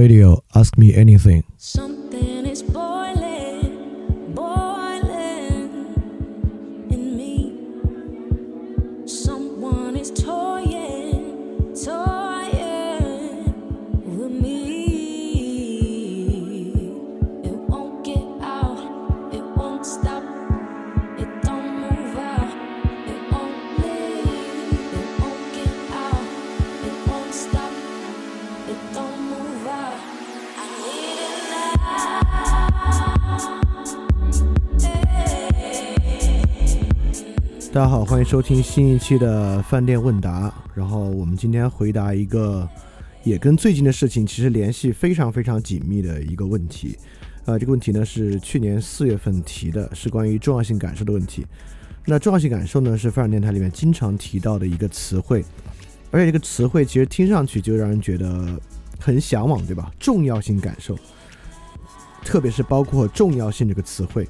[0.00, 1.44] Radio Ask Me Anything。
[37.72, 40.52] 大家好，欢迎收听新一期的饭店问答。
[40.74, 42.68] 然后我们今天回答一个
[43.22, 46.98] 也跟最近的事情其实联系非常非常紧密的一个问题。
[47.44, 51.46] 呃，这个问题呢是去年四月份提的，是关于重要性感受的问题。
[52.06, 55.44] 那重要性感受呢是饭店台里面经常提到的一个词汇，
[56.10, 58.60] 而且这个词汇其实听上去就让人觉得
[58.98, 59.92] 很向往，对吧？
[59.96, 60.98] 重要性感受，
[62.24, 64.28] 特别是包括重要性这个词汇。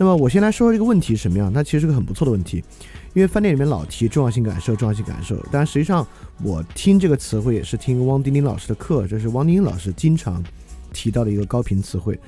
[0.00, 1.52] 那么我先来说说这个问题什么样？
[1.52, 2.64] 它其实是个很不错的问题，
[3.12, 5.36] 因为饭店里面老提重要性感受，重要性感受。
[5.52, 6.06] 但实际上
[6.42, 10.42] 我听这个词汇也是听汪丁丁老师的课，这是汪丁丁老师经常
[10.90, 12.18] 提到的一个高频词汇。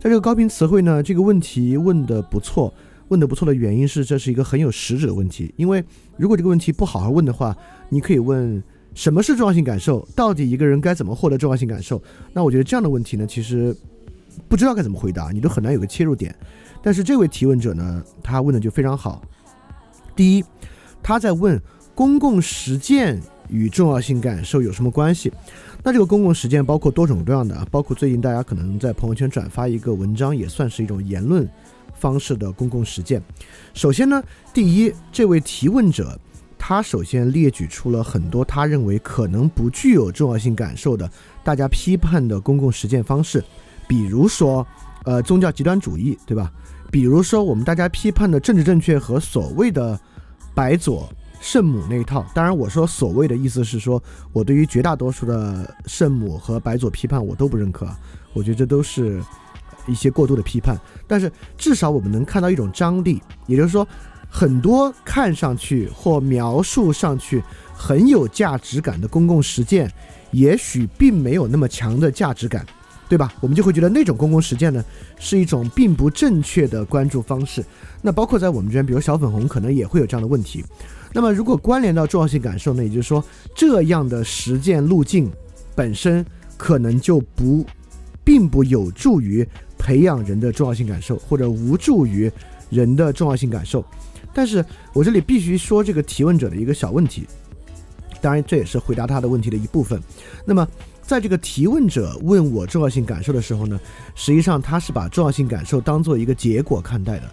[0.00, 2.74] 在这个高频词汇呢，这个问题问的不错，
[3.06, 5.54] 问的不错的原因是这是一个很有实质的问题。
[5.56, 5.84] 因为
[6.16, 7.56] 如果这个问题不好好问的话，
[7.88, 8.60] 你可以问
[8.94, 12.02] 什么是重要性感受，到底一个人该怎么获得重要性感受？
[12.32, 13.72] 那我觉得这样的问题呢，其实
[14.48, 16.34] 不知道该怎么回答，你都很难有个切入点。
[16.82, 19.22] 但是这位提问者呢，他问的就非常好。
[20.16, 20.44] 第一，
[21.02, 21.60] 他在问
[21.94, 25.32] 公共实践与重要性感受有什么关系？
[25.84, 31.48] 那这个公共实践包括多种多样的，包括最近大家可能在朋友圈转发一个文章，也算是一种言论
[31.94, 33.22] 方式的公共实践。
[33.74, 34.22] 首先呢，
[34.52, 36.18] 第一，这位提问者
[36.58, 41.10] 他首先列举出了很多他认为可能不具有重要性感受的
[41.42, 43.42] 大家批判的公共实践方式，
[43.88, 44.64] 比如说
[45.04, 46.52] 呃宗教极端主义，对吧？
[46.92, 49.98] 比如说，我们大家批判的政治正确和所谓的
[50.54, 51.10] 白左
[51.40, 57.88] 圣母那一套，当然我说所谓的意思是说，我对于绝大多数的圣母和白左批判我都不认可，
[58.34, 59.22] 我觉得这都是
[59.86, 60.78] 一些过度的批判。
[61.08, 63.88] 但是至少我们能看到一种张力，也就是说，
[64.28, 67.42] 很多看上去或描述上去
[67.74, 69.90] 很有价值感的公共实践，
[70.30, 72.66] 也许并没有那么强的价值感。
[73.12, 73.30] 对吧？
[73.40, 74.82] 我们就会觉得那种公共实践呢，
[75.18, 77.62] 是一种并不正确的关注方式。
[78.00, 80.64] 那包括在我们这边，比如小粉红，可能也会有这样的问题。
[81.12, 83.22] 那么如果关联到重要性感受呢，也就是说，
[83.54, 85.30] 这样的实践路径
[85.74, 86.24] 本身
[86.56, 87.66] 可能就不，
[88.24, 89.46] 并不有助于
[89.76, 92.32] 培养人的重要性感受，或者无助于
[92.70, 93.84] 人的重要性感受。
[94.32, 97.26] 但是我这里必须说这个提问者的一个小问题，
[98.22, 100.00] 当然这也是回答他的问题的一部分。
[100.46, 100.66] 那么。
[101.12, 103.78] 在这个提问者问我重要性感受的时候呢，
[104.14, 107.30] 实际上他是把重要性感受当做一个结果看待的。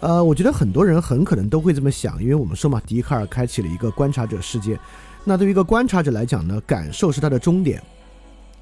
[0.00, 4.78] 呃，我觉得很多人很可能都会这么想，因为我们说嘛，笛卡尔开启了一个观察者世界。
[5.24, 7.82] 那对于一个观察者来讲呢，感受是他的终点，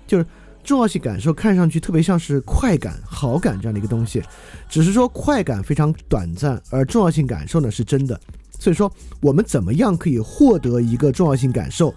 [0.06, 0.24] 就是
[0.62, 4.22] 重要性感受看上去特别像是快感、好感这样的一个东西，
[4.68, 8.16] 只是说快感非常短暂，而重要性感受呢是真的。
[8.56, 8.88] 所以说，
[9.20, 11.92] 我们怎么样可以获得一个重要性感受？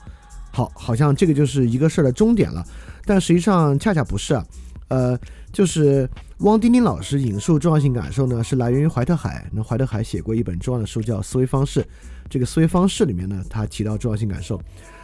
[0.55, 2.63] 好，好像这个就是一个事儿的终点了，
[3.05, 4.45] 但实际上恰恰不是啊。
[4.89, 5.19] 呃，
[5.51, 6.07] 就是
[6.39, 9.49] 汪丁丁老师引述重要性感受呢，是来源于怀特海。
[9.51, 11.81] 那怀特海写过一本重要的书叫《思维方式》，
[12.29, 14.61] 这个思维方式里面呢，他提到重要性感受，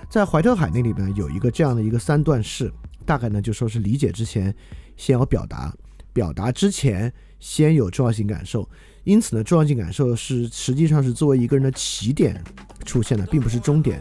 [0.07, 2.71] 在怀特海那里边有一个这样的一个三段式，
[3.03, 4.53] 大概呢就说是理解之前
[4.97, 5.73] 先有表达，
[6.13, 8.69] 表达之前先有重要性感受，
[9.03, 12.39] 因此呢，重要性感受是实际上是作为一个人的起点
[12.85, 13.99] 出现的，并不是终点。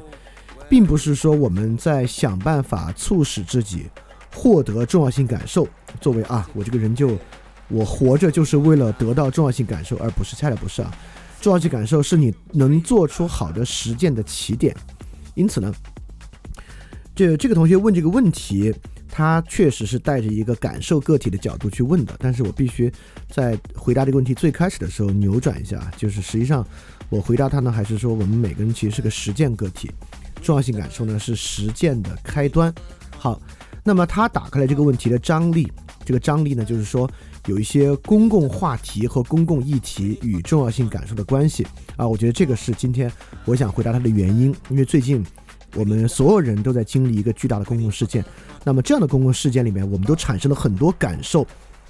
[0.69, 3.87] 并不是说我们在想办法促使自己
[4.35, 5.67] 获得重要性感受，
[6.01, 7.19] 作为啊，我这个人就
[7.69, 10.95] 我活着就是为了得到重要性感受，而不是恰恰不是啊，
[11.41, 14.77] 重要性感受是你能做出好的实践的起点。
[15.35, 15.73] 因此呢，
[17.15, 18.75] 这这个同学问这个问题，
[19.09, 22.15] 他确实是带着一个感受个体的角度去问的。
[22.19, 22.93] 但是我必须
[23.31, 26.67] 在回答这个问题最开始的时候扭转一下，就是实际上
[27.09, 29.91] 我回答他呢，还是说我们每个人其实是个实践个体。
[30.39, 32.73] 重要性感受呢是实践的开端。
[33.19, 33.41] 好，
[33.85, 35.71] 那么他打开了这个问题的张力，
[36.05, 37.11] 这个张力呢就是说
[37.47, 42.07] 有一些公共话题和公共议题与重要性感受的关系啊。
[42.07, 43.11] 我觉得这个是今天
[43.45, 45.25] 我想回答他的原因，因为最近
[45.75, 48.25] 我们所有人都在经历一个巨大的公共事件，
[48.65, 51.47] 那么这样的公共事件里面，我们都产生了很多感受，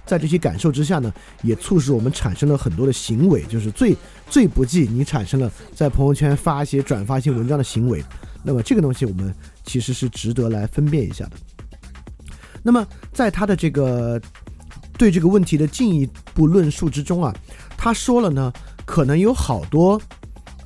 [0.08, 1.12] 在这些感受之下呢，
[1.42, 3.94] 也促使我们产生了很多的行为，就是最
[4.30, 8.02] 最不济你产生了在朋友圈发一些转发一些文章的行为。
[8.42, 9.34] 那么这个东西我们
[9.64, 11.32] 其实是值得来分辨一下的。
[12.62, 14.18] 那么在他的这个
[14.96, 17.34] 对这个问题的进一步论述之中啊，
[17.76, 18.50] 他说了呢，
[18.86, 20.00] 可能有好多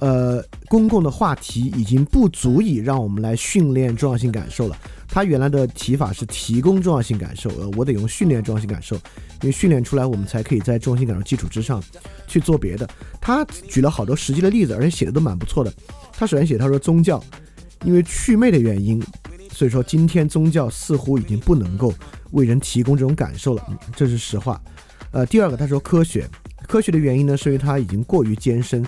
[0.03, 4.77] 呃公共的话题已经不足以让我们来训练重要性感受了。
[5.07, 11.81] 他原来的提法是提供重要性感受，呃，我得用训练重要性感受，因为训练出来我们才可以在重要性感受基础之上
[12.27, 12.89] 去做别的。
[13.21, 15.73] 他举了好多实际的例子，而且写的都蛮不错的。
[16.13, 17.23] 他首先写，他说宗教
[17.85, 19.01] 因为祛魅的原因，
[19.53, 21.95] 所以说今天宗教似乎已经不能够
[22.33, 23.65] 为人提供这种感受了，
[23.95, 24.61] 这是实话。
[25.13, 26.27] 呃，第二个他说科学，
[26.67, 28.83] 科学的原因呢是因为它已经过于艰深，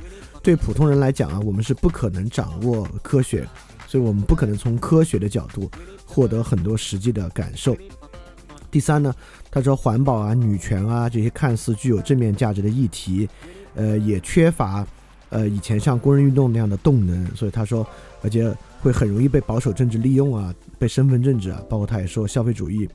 [0.44, 3.44] 对普通人来讲啊，我们是不可能掌握科学，
[3.88, 5.68] 所以我们不可能从科学的角度。
[6.06, 7.76] 获得很多实际的感受。
[8.70, 9.12] 第三呢，
[9.50, 13.28] 他说环保啊、女权啊这些看似具有正面价值的议题，
[13.74, 14.86] 呃，也缺乏
[15.30, 17.84] 呃以前像工人运动那样的动能，所以他说，
[18.22, 22.88] 而且会很容易被保守政治利用啊，被身份政治啊，包括他也说消费主义，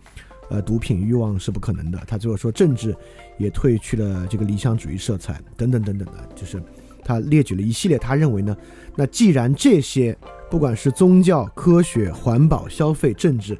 [0.49, 2.01] 呃，毒品欲望是不可能的。
[2.07, 2.95] 他最后说政治
[3.37, 6.61] 也褪去了这个理想主义色彩，等等等等的，就是
[7.09, 8.55] 他列举了一系列他认为呢，
[8.95, 10.15] 那既然这些。
[10.51, 13.55] 不管是宗教、科学、环保、消费、政治，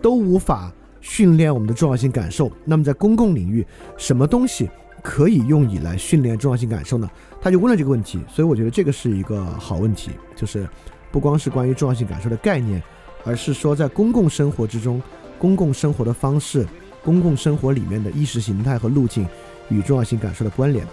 [0.00, 2.48] 都无法训练我们的重要性感受。
[2.64, 3.66] 那么在公共领域，
[3.96, 4.70] 什么东西
[5.02, 7.10] 可以用以来训练重要性感受呢？
[7.42, 8.20] 他就问了这个问题。
[8.28, 10.64] 所以我觉得这个是一个好问题，就是
[11.10, 12.80] 不光是关于重要性感受的概念，
[13.24, 15.02] 而是说在公共生活之中，
[15.40, 16.64] 公共生活的方式、
[17.02, 19.26] 公共生活里面的意识形态和路径
[19.70, 20.86] 与重要性感受的关联。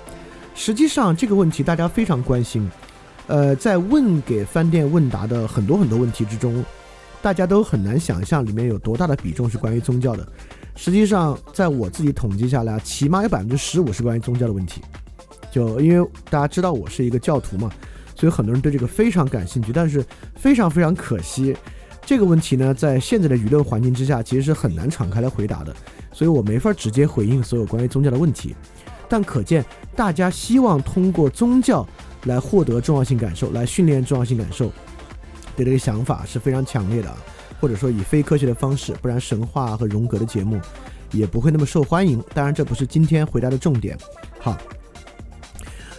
[0.56, 2.68] 实际上这个问题大家非常关心。
[3.28, 6.63] 呃，在问给饭店问答的很多很多问题之中，
[7.22, 10.25] 大家都很难想象里面有多大的比重是关于宗教的。
[10.75, 14.81] 实际上，在我自己统计下来，起码有百分之十五是关于宗教的问题。
[15.52, 17.72] 就因为大家知道我是一个教徒嘛，
[18.16, 19.74] 所以很多人对这个非常感兴趣。
[19.74, 20.06] 但是
[20.36, 21.56] 非常非常可惜，
[22.06, 25.75] 这个问题呢，在现在的舆论环境之下，其实是很难敞开来回答的。
[26.12, 28.56] 所以我没法直接回应所有关于宗教的问题。
[29.10, 29.63] 但可见，
[29.96, 31.88] 大家希望通过宗教。
[32.25, 34.66] 来获得重要性感受，来训练重要性感受
[35.56, 37.16] 的这个想法是非常强烈的，
[37.62, 40.60] 或者说以非科学的方式，不然神话和荣格的节目
[41.12, 42.19] 也不会那么受欢迎。
[42.34, 43.96] 当然，这不是今天回答的重点。
[44.40, 44.57] 好，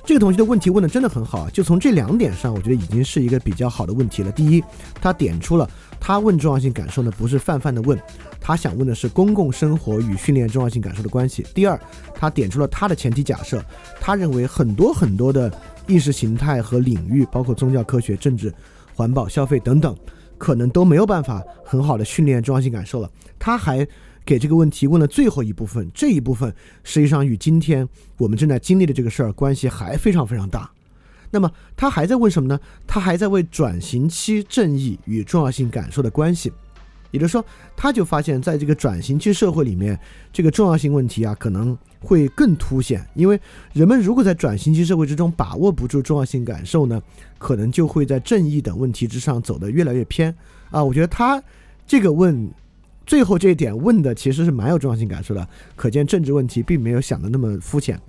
[0.04, 4.32] 这个同学的问题问的真的很好，就从这两点上，我觉得已经是一个比较好的问题了。
[4.32, 4.60] 第一，
[5.00, 5.70] 他点出了
[6.00, 7.96] 他问重要性感受呢，不是泛泛的问，
[8.46, 11.44] 他想问的是公共生活与训练重要性感受的关系。
[11.52, 11.76] 第二，
[12.14, 13.60] 他点出了他的前提假设，
[14.00, 15.52] 他认为很多很多的。
[15.88, 18.52] 意识形态和领域，包括宗教、科学、政治、
[18.92, 19.96] 环保、消费等等，
[20.36, 23.08] 可能都没有办法很好的训练重要性感受了。
[23.38, 23.86] 他还
[24.24, 26.52] 给这个问题问了最后一部分，这一部分
[26.82, 27.88] 实际上与今天
[28.18, 30.68] 我们正在经历的这个事儿关系还非常非常大。
[31.30, 32.58] 那么他还在问什么呢？
[32.84, 36.52] 他还在为转型期正义与重要性感受的关系。
[37.10, 37.44] 也就是说，
[37.76, 39.98] 他就发现，在这个转型期社会里面，
[40.32, 43.06] 这个重要性问题啊，可能会更凸显。
[43.14, 43.40] 因为
[43.72, 47.02] 人们如果在转型期社会之中把握不住重要性感受呢，
[47.38, 50.34] 可能就会在正义等问题之上走得越来越偏
[50.70, 50.82] 啊。
[50.82, 51.42] 我觉得他
[51.86, 52.50] 这个问
[53.06, 58.00] 最后这一点问的其实是蛮有重要性感受的，可见政治问题并没有想的那么肤浅。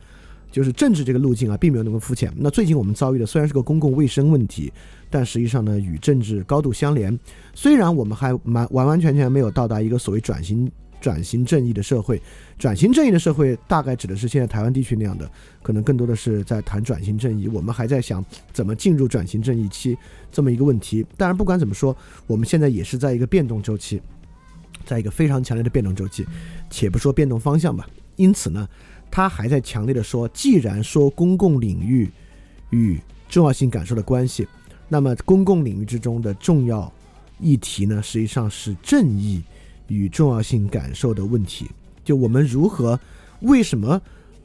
[0.52, 2.32] 就是政治这个路径啊，并没有那么肤浅。
[2.38, 4.72] 那最近我们遭遇的虽然是个公共卫生问题，
[5.10, 7.18] 但实际上呢，与政治高度相连。
[7.54, 12.20] 虽然我们还完完完全全没有到达一个所谓转型转型正义的社会，
[12.58, 15.30] 转型正义的社会大概指的是现在台湾地区那样的，
[15.62, 17.48] 可能更多的是在谈转型正义。
[17.48, 19.96] 我们还在想怎么进入转型正义期
[20.32, 21.06] 这么一个问题。
[21.16, 24.02] 当然，不管怎么说，我们现在也是在一个变动周期，
[24.86, 26.26] 在一个非常强烈的变动周期。
[26.70, 28.68] 且不说变动方向吧，因此呢。
[29.10, 32.10] 他还在强烈的说，既然说公共领域
[32.70, 34.48] 与重要性感受的关系，
[34.88, 36.92] 那么公共领域之中的重要
[37.40, 39.42] 议题呢，实际上是正义
[39.88, 41.68] 与重要性感受的问题。
[42.04, 43.00] 就我们如何、
[43.42, 44.00] 为什么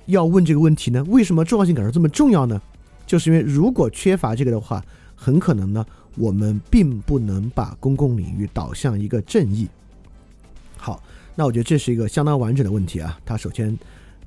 [0.06, 1.04] 要问这个问题呢？
[1.04, 2.60] 为什么重要性感受这么重要呢？
[3.06, 4.82] 就是因为如果缺乏这个的话，
[5.14, 5.84] 很可能呢，
[6.16, 9.68] 我们并不能把公共领域导向一个正义。
[10.76, 11.02] 好，
[11.34, 13.18] 那我觉得这是一个相当完整的问题啊。
[13.24, 13.78] 他首先。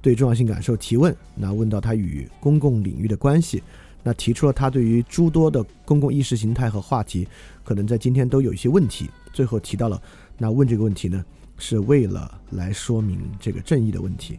[0.05, 3.63] 对重要性感受提问，那问到他与公共领域的关系，
[4.03, 7.27] 那提出了他对于诸多的公共意识形态和话题，
[7.63, 9.09] 可能在今天都有一些问题。
[9.33, 9.99] 最后提到了，
[10.37, 11.25] 那问这个问题呢，
[11.57, 14.37] 是为了来说明这个正义的问题。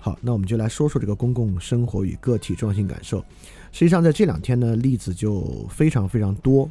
[0.00, 3.24] 好，那我们就来说说这个公共生活与个体重要性感受。
[3.70, 6.68] 实际上，在这两天呢，例子就非常非常多。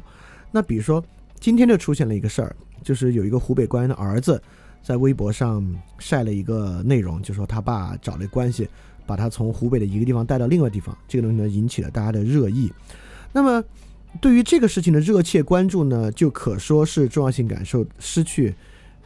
[0.50, 1.02] 那比如说，
[1.40, 4.38] 今天就出现了一个事儿，就是有一个湖北官员的儿子。
[4.84, 5.64] 在微博上
[5.98, 8.68] 晒了一个内容，就说他爸找了关系，
[9.06, 12.70] 把他从湖北的一个地方带到另外地方，这个东西呢引起了大家的热议。
[13.32, 13.64] 那么，
[14.20, 18.54] 对于这个事情的热切关注呢，就可说是重要性感受失去，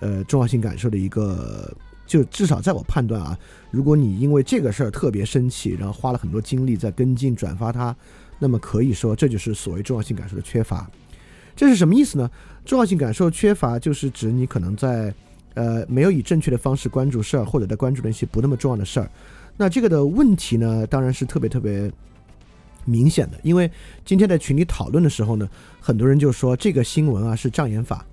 [0.00, 1.72] 呃重要性感受的一个，
[2.06, 3.38] 就至少在我判断啊，
[3.70, 7.94] 如果你因为这个事儿特别生气，然后花了很多精力在跟进转发它，
[8.40, 10.90] 那么可以说这就是所谓重要性感受的缺乏。
[11.54, 12.30] 这是什么意思呢？
[12.64, 15.14] 重要性感受缺乏就是指你可能在
[15.58, 19.10] 呃没有以正确的方式关注事儿，或者在关注那些不那么重要的事儿。
[19.56, 21.90] 那这个的问题呢，当然是特别特别
[22.84, 23.68] 明显的，因为
[24.04, 25.48] 今天在群里讨论的时候呢，
[25.80, 28.06] 很多人就说这个新闻啊是障眼法，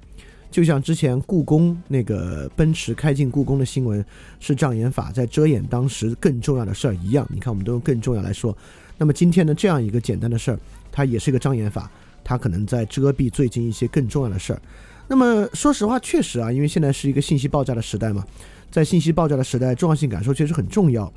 [0.50, 4.04] 就像之前故宫那个奔驰开进故宫的新闻
[4.40, 7.28] 是障眼法，在遮掩当时更重要的事儿一样。
[7.30, 8.58] 你看，我们都用更重要来说，
[8.98, 10.60] 那么今天的这样一个简单的事儿，
[10.92, 11.92] 它也是一个障眼法，
[12.24, 14.62] 它可能在遮蔽最近一些更重要的事儿。
[15.08, 18.26] 那么说实话，确实啊，因为现在是一个信息爆炸的时代嘛，
[18.72, 21.12] 在信息爆炸的时代，重要性感受确实很重要。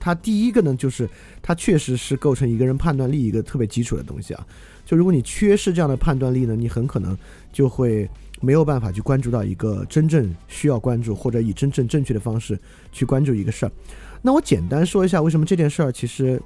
[0.00, 1.08] 它第一个呢，就是
[1.42, 4.46] 它确实是构成一个人判断力一个特别基础的东西啊。
[4.84, 7.16] 就如果你缺失这样的判断力呢，你很可能
[7.52, 8.08] 就会
[8.40, 12.58] 没有办法去关注到一个真正需要关注或者以真正正确的方式
[12.92, 13.72] 去关注一个事儿。
[14.20, 16.40] 那我简单说一下为什么这件事儿，其实，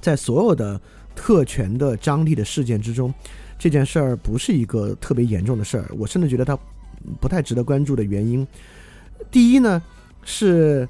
[0.00, 0.78] 在所有的
[1.14, 3.12] 特权的张力的事件之中，
[3.58, 5.90] 这件事儿不是一个特别严重的事儿。
[5.98, 6.58] 我甚至觉得它
[7.20, 8.46] 不太值得关注的原因，
[9.30, 9.82] 第一呢
[10.24, 10.88] 是。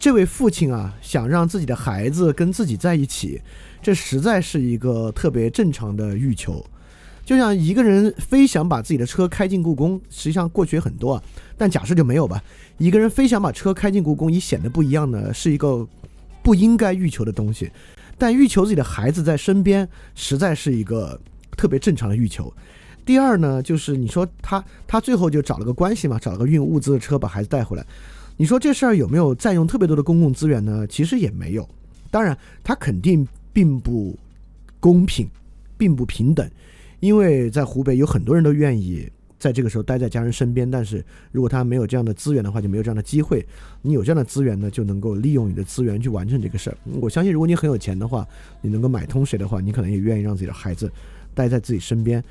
[0.00, 3.42] 这位父亲啊，想让自己的孩子跟自己在一起，
[3.82, 6.64] 这实在是一个特别正常的欲求。
[7.24, 11.22] 就像一个人非想把自己的车开进故宫，实际上过去很多啊，
[11.56, 12.40] 但假设就没有吧。
[12.76, 15.84] 一个人非想把车开进故宫，以显得不一样呢，是一个
[16.44, 17.68] 不应该欲求的东西。
[18.16, 21.20] 但欲求自己的孩子在身边，实在是一个
[21.58, 22.50] 特别正常的欲求。
[23.04, 27.84] 第二呢，就是你说他他最后就找了个关系嘛，找了个运物资的车把孩子带回来。
[28.36, 30.86] 你说这事儿有没有占用特别多的公共资源呢？
[30.86, 31.68] 其实也没有。
[32.10, 34.16] 当然，他肯定并不
[34.78, 35.28] 公平，
[35.76, 36.48] 并不平等，
[37.00, 40.70] 因为在湖北有很多人都愿意在这个时候待在家人身边。
[40.70, 43.44] 但是如果他没有这样的资源的话，就没有这样的机会。
[43.82, 46.76] 你有这样的资源呢，就能够利用你的资源去完成这个事儿。
[47.00, 48.26] 我相信，如果你很有钱的话，
[48.60, 50.90] 你能够买通谁的话，你可能也愿意让自己的孩子
[51.38, 52.22] 待在自己身边。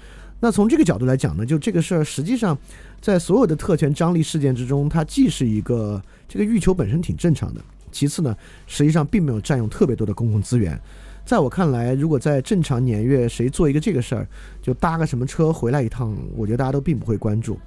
[0.41, 2.55] 那从这个角度来讲呢，就这个事儿，实际上
[2.99, 7.61] 在所有的特权张力事件之中，它既是一个这个欲求本身挺正常的，
[7.91, 8.35] 其次呢，
[8.67, 10.77] 实际上并没有占用特别多的公共资源。
[11.25, 14.27] 在我看来，如果在正常年月，谁做一个这个事儿，
[14.61, 17.57] 就搭个什么车回来一趟，我觉得大家都并不会关注。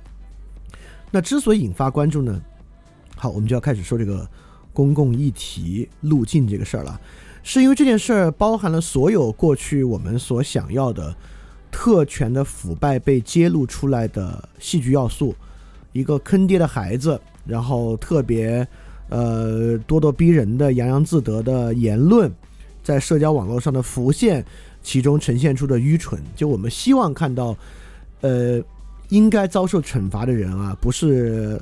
[1.11, 2.41] 那之所以引发关注呢，
[3.17, 4.29] 好，我们就要开始说这个
[4.73, 7.01] 公共议题路径这个事儿了，
[7.43, 11.17] 是因为这件事儿包含了所有过去我们所想要的。
[11.71, 15.35] 特权的腐败被揭露出来的戏剧要素，
[15.93, 18.67] 一个坑爹的孩子，然后特别
[19.09, 22.31] 呃咄咄逼人的洋洋自得的言论，
[22.83, 24.45] 在社交网络上的浮现，
[24.83, 27.57] 其中呈现出的愚蠢，就我们希望看到，
[28.21, 28.63] 呃，
[29.09, 31.61] 应该遭受惩罚的人啊，不是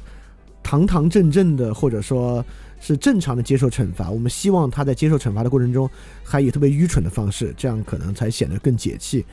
[0.63, 2.45] 堂堂正正的，或者说
[2.81, 5.89] 是正常的接受惩罚，我们希望他在接受惩罚的过程中，
[6.23, 9.25] 还以特别愚蠢的方式，这样可能才显得更解气。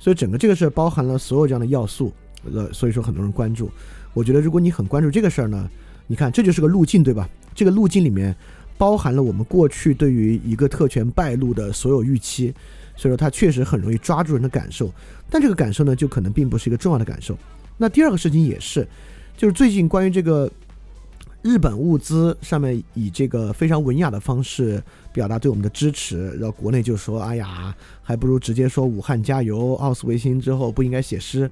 [0.00, 2.12] 所以整个这个事儿包含了所有这样的要素，
[2.52, 3.70] 呃，所以说很多人关注。
[4.12, 5.70] 我觉得如果你很关注这个事儿呢，
[6.08, 7.28] 你看这就是个路径，对吧？
[7.54, 8.34] 这个路径里面
[8.76, 12.52] 包含了我们过去对于一个特权败露的所有预期，
[12.96, 14.92] 所以说它确实很容易抓住人的感受。
[15.28, 17.38] 但这个感受呢，就可能并不是一个重要的感受。
[17.76, 18.88] 那第二个事情也是，
[19.36, 20.50] 就是最近关于这个。
[21.42, 24.82] 日本物资上面以这个非常文雅的方式
[25.12, 31.50] 表达对我们的支持，然后国内就说：“哎呀，还不如直接说武汉加油，奥斯维辛之后不应该写诗。”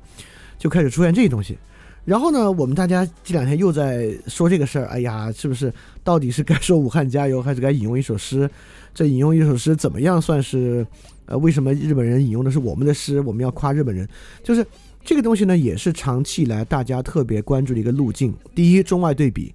[0.58, 1.56] 就开始出现这些东西。
[2.04, 5.72] 然后呢，我们大家这两天又在说这个事儿：“哎呀，是不是
[6.04, 8.50] 到底是该说武汉加油，还是该引用一首诗？
[8.92, 10.86] 这引用一首诗怎么样算是？
[11.26, 13.20] 呃，为什么日本人引用的是我们的诗？
[13.20, 14.08] 我们要夸日本人？
[14.42, 14.66] 就是
[15.04, 18.34] 这个东西呢，也是长期以来大家特别关注的一个路径。
[18.54, 19.54] 第一，中外对比。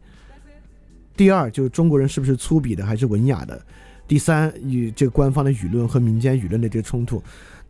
[1.15, 3.61] 第二就是中国人是不是粗鄙的还是文雅的？
[4.05, 7.23] 第三与这个官方的舆论和民间舆论的这个冲突，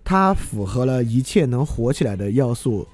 [0.04, 2.88] 它符合了一切能火起来的要素，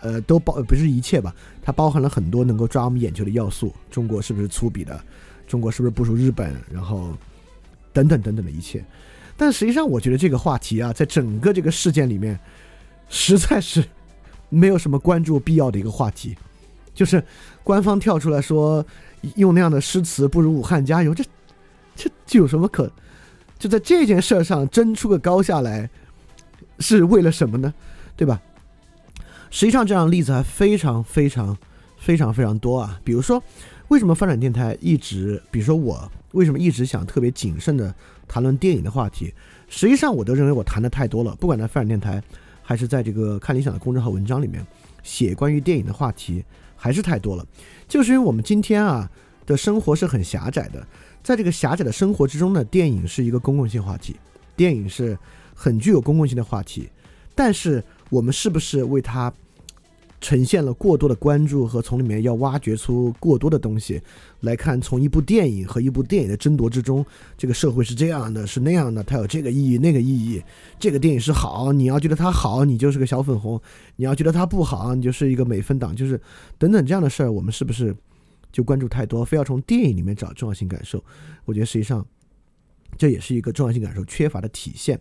[0.00, 1.34] 呃，都包不是一切吧？
[1.62, 3.72] 它包含了很多能够抓我们眼球的要素。
[3.90, 4.98] 中国是不是粗鄙的？
[5.46, 6.56] 中国是不是不如日本？
[6.72, 7.12] 然后
[7.92, 8.82] 等等等等的一切。
[9.36, 12.38] 但实际上，我觉得这个话题啊，在整个这个事件里面，
[13.10, 13.84] 实在是
[14.48, 16.34] 没有什么关注必要的一个话题，
[16.94, 17.22] 就是
[17.62, 18.84] 官方跳出来说。
[19.36, 21.24] 用那样的诗词不如武汉加油，这
[21.94, 22.90] 这这有什么可？
[23.58, 25.88] 就在这件事上争出个高下来，
[26.78, 27.72] 是为了什么呢？
[28.16, 28.40] 对吧？
[29.50, 31.56] 实际上，这样的例子还非常非常
[31.98, 33.00] 非常非常多啊。
[33.04, 33.42] 比如说，
[33.88, 37.94] 为什么发展电台一直，比如说我为什么一直想特别谨慎的
[38.26, 39.34] 谈论电影的话题？
[39.68, 42.22] 实际上，我都认为我谈的太多了，不管在发展电台。
[42.62, 44.64] 还是在这个看理想的公众号文章里面
[45.02, 46.44] 写关于电影的话题，
[46.80, 47.46] 还是太多了。
[47.86, 49.08] 就是因为我们今天啊
[49.44, 50.84] 的生活是很狭窄的，
[51.22, 54.16] 在这个狭窄的生活之中呢，电影是一个公共性话题，
[54.56, 55.18] 电影是
[55.54, 56.88] 很具有公共性的话题，
[57.34, 59.32] 但是我们是不是为它？
[60.20, 64.00] 呈现了过多的关注和从里面要挖掘出过多的东西
[64.40, 67.04] 来看，从一部电影和一部电影的争夺之中，
[67.38, 70.42] 这个社会是这样的，是那样的，它有这个意义那个意义。
[70.78, 73.58] 这个电影是好，你要觉得它好，你就是个小粉红；
[73.96, 76.20] 你要觉得它不好，你就是一个美分党，就是
[76.58, 77.96] 等等这样的事儿，我们是不是
[78.52, 81.02] 就关注太多，非要从电影里面找重要性感受？
[81.46, 82.06] 我觉得实际上
[82.98, 85.00] 这也是一个重要性感受缺乏的体现。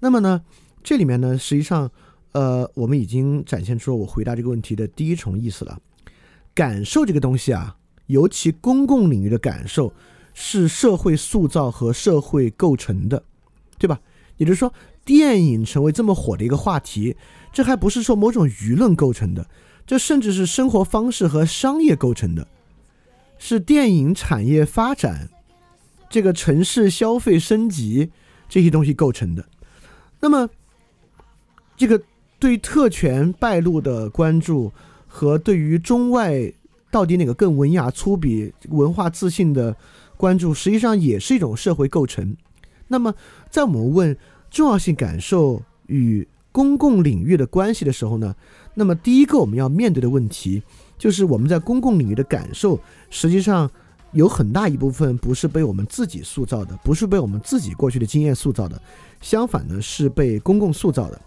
[0.00, 0.42] 那么呢，
[0.82, 1.90] 这里面呢，实际上。
[2.32, 5.78] 呃，我们已经展现出了我回答这个问题的第一重意思了。
[6.54, 9.92] 感受这个东西啊，尤其公共领域的感受，
[10.34, 13.22] 是社会塑造和社会构成的，
[13.78, 14.00] 对吧？
[14.36, 14.72] 也就是说，
[15.04, 17.16] 电影成为这么火的一个话题，
[17.52, 19.48] 这还不是说某种舆论构成的，
[19.86, 22.46] 这甚至是生活方式和商业构成的，
[23.38, 25.30] 是电影产业发展、
[26.08, 28.10] 这个城市消费升级
[28.48, 29.48] 这些东西构成的。
[30.20, 30.48] 那么，
[31.76, 32.02] 这个。
[32.40, 34.72] 对特权败露的关注
[35.06, 36.52] 和对于中外
[36.90, 39.76] 到底哪个更文雅粗鄙、文化自信的
[40.16, 42.34] 关注，实际上也是一种社会构成。
[42.88, 43.14] 那么，
[43.50, 44.16] 在我们问
[44.50, 48.34] 重要性感受与公共领域的关系的时候呢？
[48.74, 50.62] 那么第一个我们要面对的问题
[50.98, 52.80] 就是，我们在公共领域的感受，
[53.10, 53.70] 实际上
[54.12, 58.80] 有很大一部分不是被我们自己塑造的，不是被我们自己过去的经验塑造的，
[59.20, 61.20] 相反呢，是被公共塑造的。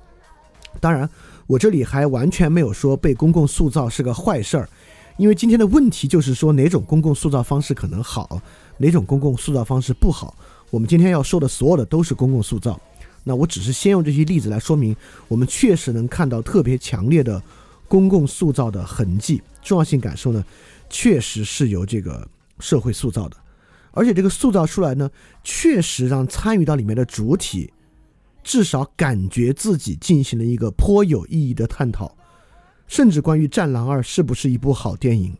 [0.80, 1.10] 当然，
[1.48, 4.70] 我这里还完全没有说被公共塑造是个坏事儿，
[5.18, 8.42] 因为今天的问题就是说哪种公共塑造方式可能好，
[8.77, 10.36] 哪种公共塑造方式不好。
[10.70, 12.80] 我们今天要说的所有的都是公共塑造，
[13.24, 14.96] 那我只是先用这些例子来说明，
[15.27, 17.42] 我们确实能看到特别强烈的
[17.88, 19.42] 公共塑造的痕迹。
[19.62, 20.44] 重要性感受呢，
[20.90, 22.27] 确实是由这个
[22.59, 23.38] 社会塑造的，
[23.92, 25.09] 而且这个塑造出来呢，
[25.44, 27.72] 确实让参与到里面的主体。
[28.44, 32.16] 至少感觉自己进行了一个颇有意义的探讨，
[32.88, 35.36] 甚至关于《战狼二》是不是一部好电影。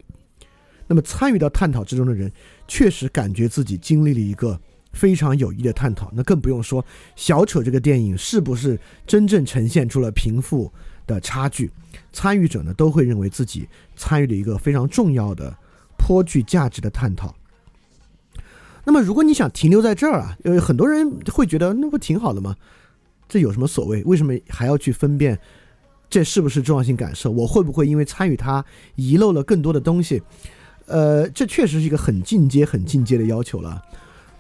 [0.88, 2.32] 那么参与到探讨之中的人，
[2.68, 4.60] 确实感觉自己经历了一个
[4.92, 6.12] 非常有益的探讨。
[6.14, 6.86] 那更不用说
[7.16, 10.72] 小丑这个电影是不是真正呈现出了贫富
[11.08, 11.72] 的差距，
[12.12, 15.56] 参与者呢都会认为自己参与了一个非常重要的、
[15.98, 17.34] 颇具价值的探讨。
[18.86, 22.58] 那么如果你想停留在这儿啊，呃，很多人会觉得那不挺好的吗？
[23.34, 24.04] 这有什么所谓？
[24.04, 25.40] 为什么还要去分辨
[26.08, 27.32] 这是不是重要性感受？
[27.32, 30.22] 我会不会因为参与它遗漏了更多的东西？
[30.86, 33.82] 呃，这确实是一个很进阶、很进阶的要求了。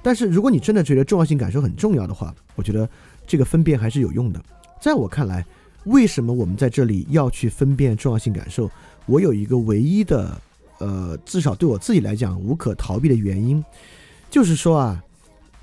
[0.03, 2.87] 但是如果你真的觉得重要性感受很重要的话，我觉得
[3.25, 4.39] 这个分辨还是有用的。
[4.79, 5.43] 在我看来，
[5.85, 8.69] 为什么我们在这里要去分辨重要性感受？
[9.07, 10.39] 我有一个唯一的，
[10.77, 13.65] 呃，至少对我自己来讲无可逃避的原因，
[14.29, 15.03] 就是说啊。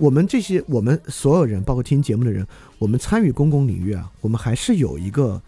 [0.00, 2.46] 我们这些，我们所有人，包括听节目的人，
[2.78, 5.40] 我们参与公共领域啊，我们还是有一个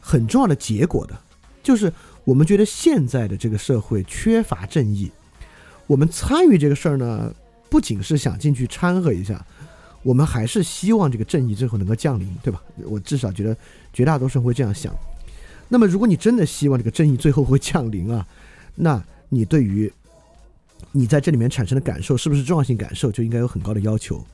[0.00, 1.16] 很重要的结果的，
[1.62, 1.92] 就是
[2.24, 5.08] 我们觉得现在的这个社会缺乏正义。
[5.86, 7.32] 我们参与这个事儿呢，
[7.68, 9.46] 不仅是想进去掺和一下，
[10.02, 12.60] 我们还是希望这个正义最后能够降临，对吧？
[12.82, 13.56] 我至少觉得
[13.92, 14.92] 绝大多数人会这样想。
[15.68, 18.26] 那么，如果你真的希望这个正义最后会降临啊，
[18.74, 19.92] 那你对于
[20.92, 24.24] 你在这里面产生的感受是不是重要性感受，就应该有很高的要求。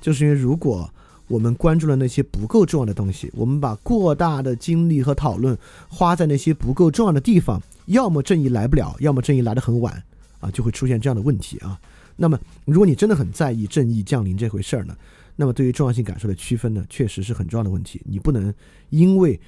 [0.00, 0.88] 就是因为如果
[1.26, 5.56] 我们关注了那些不够重要的东西，我们把过大的精力和讨论
[5.88, 10.02] 花在那些不够重要的地方，要么正义来不了，要么正义来得很晚，
[10.40, 11.78] 啊，就会出现这样的问题啊。
[12.16, 14.96] 那么，如果你真的很在意正义降临这回事儿呢，
[15.36, 18.00] 那么对于重要性感受的区分呢，确实是很重要的问题。
[18.04, 18.52] 你不能
[18.90, 19.38] 因为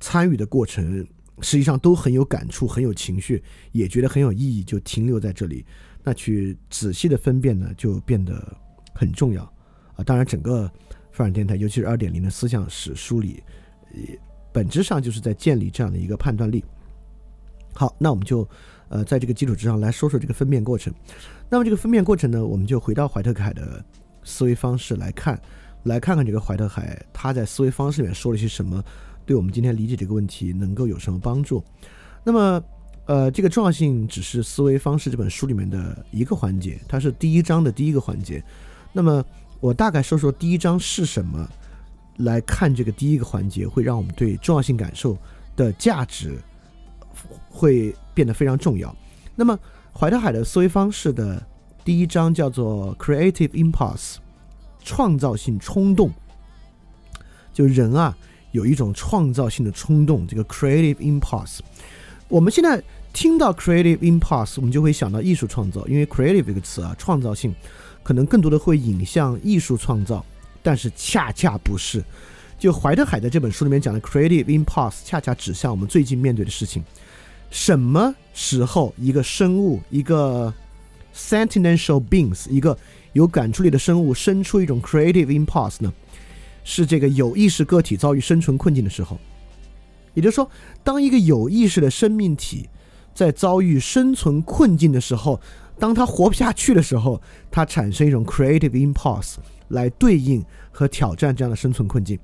[0.00, 1.06] 参与的过程
[1.40, 3.42] 实际上都很有感触、很有情绪，
[3.72, 5.64] 也觉得很有意义，就停留在这里。
[6.02, 8.56] 那去仔细的分辨呢，就变得
[8.94, 9.42] 很重要
[9.94, 10.04] 啊！
[10.04, 10.70] 当然，整个
[11.12, 13.42] 发展电台，尤其是二点零的思想史梳理，
[14.52, 16.64] 本质上就是在建立这样的一个判断力。
[17.74, 18.48] 好，那我们就
[18.88, 20.94] 呃，在这个基础之上来说说这个分辨过程。
[21.50, 23.84] 那么这个分辨过程呢，我们就回到怀特凯的
[24.24, 25.38] 思维方式来看，
[25.82, 28.82] 来看看这个怀特凯他在思维方式里面说了些什么，
[29.26, 31.62] 对我们今天理解这个问题能够有什么帮助？
[32.24, 32.62] 那么。
[33.08, 38.44] 呃，这个重要性只是思维方式这本书里面的一个环节，它是第一章的第一个环节。
[38.92, 39.24] 那么
[39.60, 41.48] 我大概说说第一章是什么，
[42.18, 45.16] 来看这个第一个环节会让我们对重要性感受
[45.56, 46.38] 的价值
[47.48, 48.94] 会变得非常重要。
[49.34, 49.58] 那么
[49.98, 51.42] 怀特海的思维方式的
[51.82, 54.16] 第一章叫做 Creative Impulse，
[54.84, 56.12] 创造性冲动。
[57.54, 58.14] 就人啊，
[58.52, 61.60] 有一种创造性的冲动，这个 creative impulse。
[62.28, 62.82] 我们现在
[63.18, 67.52] 听到 creative impulse，我们就会想到艺术创造，因为 creative 这个词啊，创造性
[68.04, 70.24] 可能更多的会引向艺术创造，
[70.62, 72.00] 但是恰恰不是。
[72.60, 76.84] 就怀特海在这本书里面讲的 creative impulse，恰恰指向我们最近面对的事情。
[77.50, 80.54] 什么时候一个生物，一个
[81.12, 82.78] sentimental beings，一个
[83.14, 85.92] 有感触力的生物生出一种 creative impulse 呢？
[86.62, 89.18] 是这个有意识个体遭遇生存困境的时候。
[90.14, 90.48] 也就是说，
[90.84, 92.68] 当一个有意识的生命体
[93.18, 95.40] 在遭遇生存困境的时候，
[95.76, 99.34] 当他活不下去的时候，他产生一种 creative impulse
[99.70, 102.16] 来对应和挑战这样的生存困境。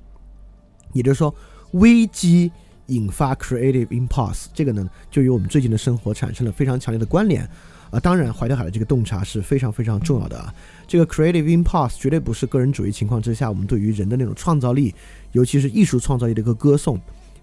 [0.93, 1.35] 也就是说，
[1.71, 2.49] 危机
[2.85, 7.45] 引发 creative impulse，这个呢，就与我们最近的生活产生了非常强烈的关联。
[7.91, 10.55] 啊，当然，怀特海的这个洞察是非常非常重要的啊。
[10.87, 14.95] 这个 creative impulse 绝对不是个人主义情况之下我们对于人的那种创造力，
[15.33, 16.97] 尤其是艺术创造力的一个歌颂。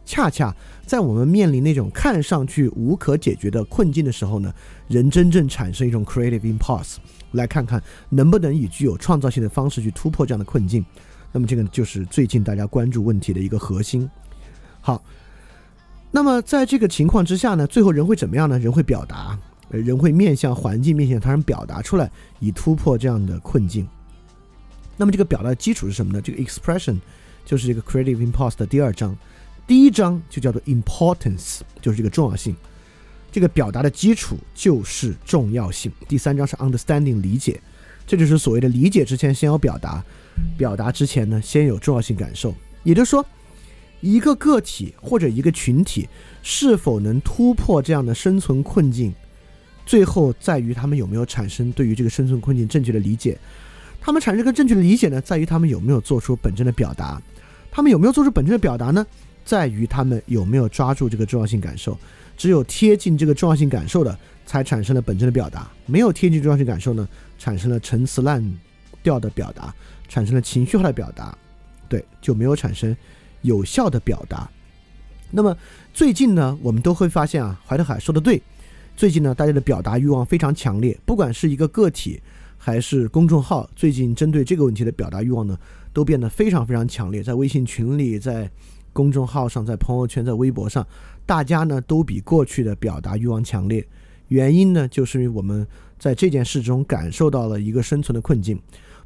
[0.05, 4.53] 恰恰在我们面临那种看上去无可解决的困境的时候呢，
[4.89, 6.97] 人真正产生一种 creative impulse，
[7.33, 10.85] 来看看能不能以具有创造性的方式去突破这样的困境。
[11.31, 14.09] 那么这个就是最近大家关注问题的一个核心。
[14.81, 15.03] 好，
[16.11, 18.59] 那么在这个情况之下呢，最后人会怎么样呢？
[18.59, 19.39] 人会表达，
[19.71, 22.11] 人会面向环境，面向他人表达出来，
[22.41, 23.89] 以突破这样的困境。
[24.99, 26.21] 那么这个表达的基础是什么呢？
[26.21, 26.99] 这个 expression
[27.47, 29.17] 就是这个 creative impulse 的第二章，
[29.67, 32.55] 第一章就叫做 importance，就是这个重要性。
[33.31, 35.91] 这个表达的基础就是重要性。
[36.07, 37.61] 第三章是 understanding 理解，
[38.07, 40.05] 这就是所谓的理解之前先有表达。
[40.59, 43.25] 表达之前呢，先有重要性感受，也就是说，
[44.01, 46.09] 一个个体或者一个群体
[46.43, 49.15] 是否能突破这样的生存困境，
[49.87, 53.39] 最后在于他们有没有产生对于这个生存困境正确的理解。
[54.01, 57.23] 他们产生这个正确的理解呢，在于他们有没有做出本真的表达。
[57.71, 59.07] 他们有没有做出本真的表达呢？
[59.45, 61.97] 在于他们有没有抓住这个重要性感受。
[62.37, 65.71] 只有贴近这个重要性感受的，才产生了本真的表达。
[65.87, 68.43] 没有贴近重要性感受呢，产生了陈词滥
[69.03, 69.75] 调的表达。
[70.09, 71.35] 产生了情绪化的表达，
[71.89, 72.95] 对，就没有产生
[73.41, 74.47] 有效的表达。
[75.31, 75.57] 那么
[75.95, 78.43] 最近呢，我们都会发现啊，怀特海说的对。
[78.95, 82.21] 最近呢，大家的表达欲望非常强烈，不管是一个个体
[82.59, 85.59] 还是公众号，最近针对这个问题的表达欲望呢，
[85.95, 87.23] 都变得非常非常强烈。
[87.23, 88.51] 在微信群里，在
[88.93, 90.87] 公众号上，在朋友圈，在微博上，
[91.25, 93.87] 大家呢都比过去的表达欲望强烈。
[94.29, 95.67] 原因呢，就是因为我们
[95.99, 98.61] 在这件事中感受到了一个生存的困境。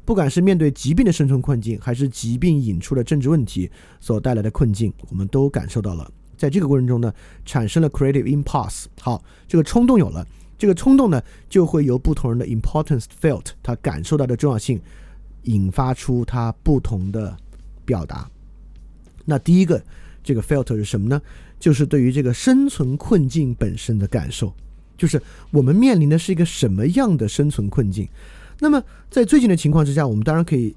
[0.05, 3.69] 不管是面对疾病的生存困境，还是疾病引出的政治问题
[3.99, 6.09] 所带来的困境，我们都感受到了。
[6.37, 8.85] 在这个过程中呢，产生了 creative impulse。
[9.01, 10.25] 好，这个冲动有了，
[10.57, 14.79] 这个冲动呢，就会由不同人的 importance felt，他感受到的重要性，
[15.43, 17.35] 引发出他不同的
[17.83, 18.29] 表达。
[19.29, 19.83] 那第一个
[20.23, 21.21] 这个 felt 是什么呢？
[21.59, 24.53] 就是对于这个生存困境本身的感受，
[24.97, 28.07] 就是我们面临的是一个什么样的生存困境。
[28.59, 30.75] 那么，在最近的情况之下，我们当然可以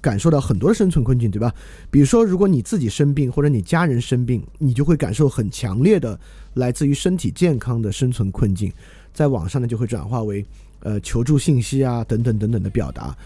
[0.00, 1.52] 感受到很多的生存困境，对吧？
[1.90, 6.18] 比如说，如果你自己生病，或者你家人生病，你就会感受很强烈的
[6.54, 8.72] 来自于身体健康的生存困境。
[9.12, 10.44] 在网上呢，就会转化为
[10.80, 13.16] 呃求助信息啊等等等等的表达。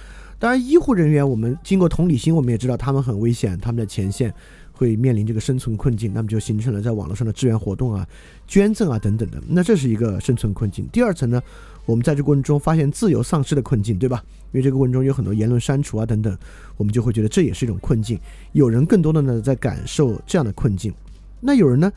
[0.40, 4.35] 当然，医护人员我们经过同理心，我们也知道他们很危险，他们的前线
[4.72, 8.09] 会面临这个生存困境，那么就形成了在网络上的支援活动啊、
[8.48, 9.40] 捐赠啊等等的。
[9.46, 10.88] 那这是一个生存困境。
[10.90, 11.42] 第二层呢？
[11.87, 14.22] 我们在这过程中发现自由丧失的困境，对吧？
[14.53, 16.38] 因为这个过程中有很多言论删除啊等等，
[16.76, 18.18] 我们就会觉得这也是一种困境。
[18.53, 20.92] 有人更多的呢在感受这样的困境，
[21.40, 21.90] 那有人呢，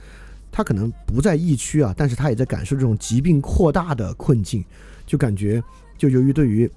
[0.51, 4.63] 他可能不在疫区啊，但是他也在感受这种疾病扩大的困境，
[5.05, 5.63] 就感觉
[5.97, 6.69] 就由于对于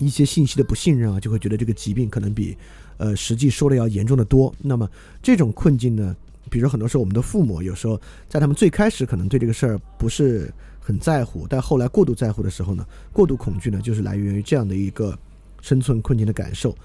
[0.00, 2.56] 一些信息的不信任啊，就会觉得这个疾病可能比
[2.96, 4.54] 呃实际说的要严重的多。
[4.62, 4.88] 那么
[5.22, 6.14] 这种困境呢，
[6.50, 10.52] 比如很多时候我们的父母有时候在他们最开始可能对这个事儿不是。
[10.86, 15.18] 很在乎，但后来过度在乎的时候呢，过度恐惧呢，就是来源于这样的一个
[15.62, 16.76] 生存困境的感受。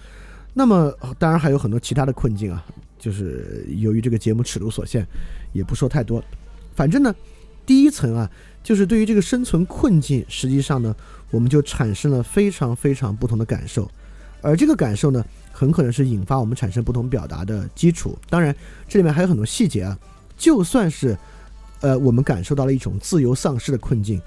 [0.54, 2.66] 那么，当然还有很多其他的困境啊，
[2.98, 5.06] 就是由于这个节目尺度所限，
[5.52, 6.24] 也不说太多。
[6.74, 7.14] 反正呢，
[7.66, 8.32] 第一层啊，
[8.64, 10.96] 就是对于这个生存困境，实际上呢，
[11.32, 13.90] 我们就产生了非常非常不同的感受，
[14.42, 18.18] 而这个感受呢，很可能是引发我们产生不同表达的基础。
[18.30, 18.56] 当然，
[18.88, 19.98] 这里面还有很多细节啊，
[20.38, 21.18] 就算是。
[21.82, 24.22] 呃，我们感受到了一种自由丧失的困境，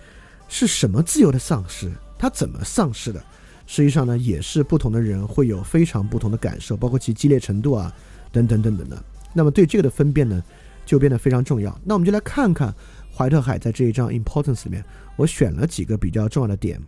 [0.49, 1.93] 是什么自由的丧失？
[2.19, 3.23] 它怎么丧失的？
[3.67, 7.95] 实际上呢，也是不同的人会有非常不同的感受，包括其激烈程度啊，
[8.33, 8.97] 等等等等的。
[9.35, 10.43] 那么对这个的分辨呢，
[10.87, 11.79] 就变得非常重要。
[11.85, 12.75] 那我们就来看看
[13.15, 14.83] 怀特海在这一章 importance 里面，
[15.16, 16.81] 我选了几个比较重要的点，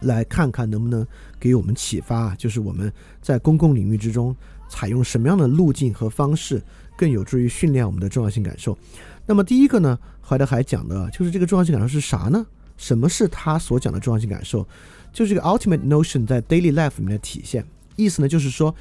[0.00, 1.06] 来看看能不能
[1.38, 4.34] 给我们启发，就是我们在公共领域之中
[4.68, 6.62] 采用什么样的路径和方式
[6.96, 8.76] 更有助于训练我们的重要性感受？
[9.26, 12.46] 那么第一个呢，怀德海讲的就是这个重要性感受是啥呢？
[12.76, 14.66] 什么是他所讲的重要性感受？
[15.12, 17.64] 就是这个 ultimate notion 在 daily life 里面的体现。
[17.96, 18.74] 意思呢，就是说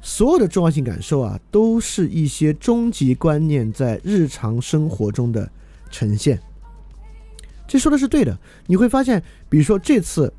[0.00, 5.50] 所有的重要性感受啊，都是一些终极观念在日常生活中的
[5.90, 6.40] 呈现。
[7.66, 8.38] 这说的是对的。
[8.66, 10.32] 你会发现，比如说这次，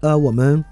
[0.00, 0.64] 呃，我们，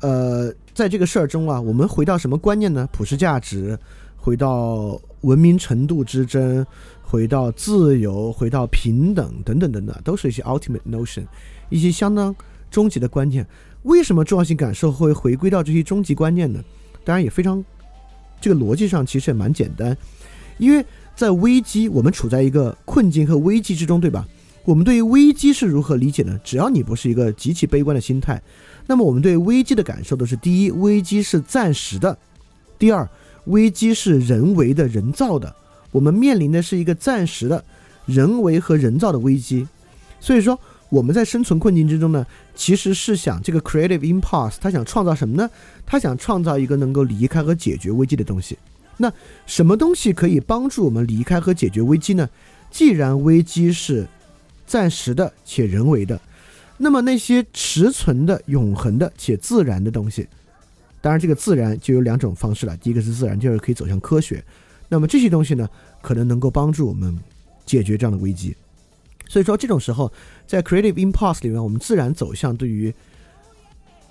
[0.00, 2.88] 呃，在这个事儿中啊，我们回到什么观念呢？
[2.92, 3.78] 普世价值，
[4.16, 6.66] 回到文明程度之争，
[7.02, 11.24] 回到自由，回到平等，等等等等，都是一些 ultimate notion，
[11.70, 12.34] 一些相当
[12.70, 13.46] 终极的观念。
[13.84, 16.62] 为什么重要性感受会回归到这些终极观念呢？
[17.04, 17.64] 当然也非常，
[18.40, 19.96] 这个逻辑上其实也蛮简单，
[20.58, 24.26] 因为在危机，我们处在一个困境和危机之中，对吧？
[24.64, 26.38] 我们对于危机是如何理解呢？
[26.44, 28.40] 只要你不是一个极其悲观的心态，
[28.86, 32.16] 那么我们对危机的感受都是：第一，危机是暂时的；
[32.78, 33.08] 第二，
[33.46, 35.52] 危机是人为的、人造的。
[35.90, 37.64] 我们面临的是一个暂时的、
[38.06, 39.66] 人为和人造的危机。
[40.20, 45.50] 所以说，我们在生存困境之中呢，其实是想这个 creative impulse，他想创造什么呢？
[45.84, 48.56] 他想创造一个能够离开和解决危机的东西。
[48.98, 49.12] 那
[49.44, 52.28] 什么东西可以帮助我们离开和解决危机呢？
[52.70, 54.06] 既然危机是
[54.66, 56.20] 暂时的且人为的，
[56.78, 60.26] 那么那些持存的、永恒的且自然的东西，
[61.00, 62.76] 当然这个自然就有两种方式了。
[62.78, 64.42] 第一个是自然，第二个可以走向科学。
[64.88, 65.68] 那么这些东西呢，
[66.00, 67.18] 可能能够帮助我们
[67.66, 68.56] 解决这样的危机。
[69.28, 70.12] 所以说这种时候，
[70.46, 72.92] 在 creative impulse 里面，我们自然走向对于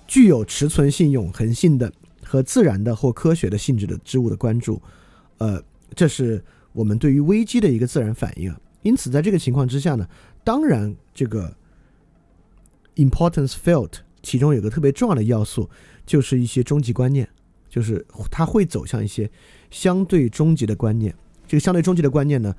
[0.06, 1.92] 具有持存性、永恒性的
[2.24, 4.80] 和自然的或科学的性质的植物的关注。
[5.38, 5.62] 呃，
[5.94, 8.54] 这是我们对于危机的一个自然反应。
[8.82, 10.08] 因此，在这个情况之下呢。
[10.44, 11.56] 当然，这个
[12.96, 15.68] importance felt 其中有个特别重要的要素，
[16.04, 17.28] 就是一些终极观念，
[17.68, 19.30] 就是它会走向一些
[19.70, 21.14] 相对终极的观念。
[21.46, 22.54] 这个相对终极的观念呢，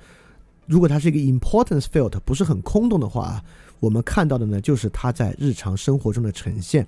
[0.65, 3.43] 如果它是一个 importance felt 不是很空洞的话，
[3.79, 6.87] 我们看到的呢，就是它在日常生活中的呈现。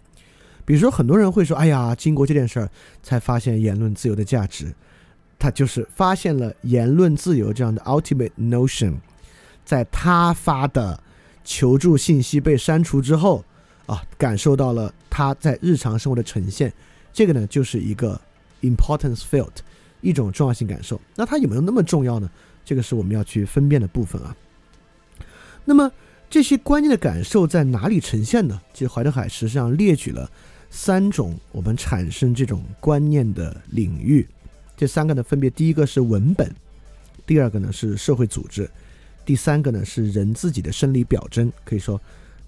[0.64, 2.70] 比如说，很多人会说：“哎呀，经过这件事儿，
[3.04, 4.74] 才发现言论自由的价值。”
[5.38, 8.96] 他就是发现了言论自由这样的 ultimate notion。
[9.65, 11.01] 在他发的
[11.43, 13.43] 求助信息被删除之后，
[13.88, 16.71] 啊，感受到了他在日常生活的呈现，
[17.12, 18.19] 这个呢就是一个
[18.62, 19.51] importance felt，
[20.01, 21.01] 一种重要性感受。
[21.15, 22.30] 那它有没有那么重要呢？
[22.63, 24.36] 这个是我们要去分辨的部分啊。
[25.65, 25.91] 那么
[26.30, 28.62] 这些关键的感受在哪里呈现呢？
[28.73, 30.30] 其实怀特海实际上列举了
[30.69, 34.28] 三种我们产生这种观念的领域，
[34.75, 36.54] 这三个呢分别第一个是文本，
[37.25, 38.69] 第二个呢是社会组织。
[39.26, 42.00] 第三个呢是人自己的生理表征，可以说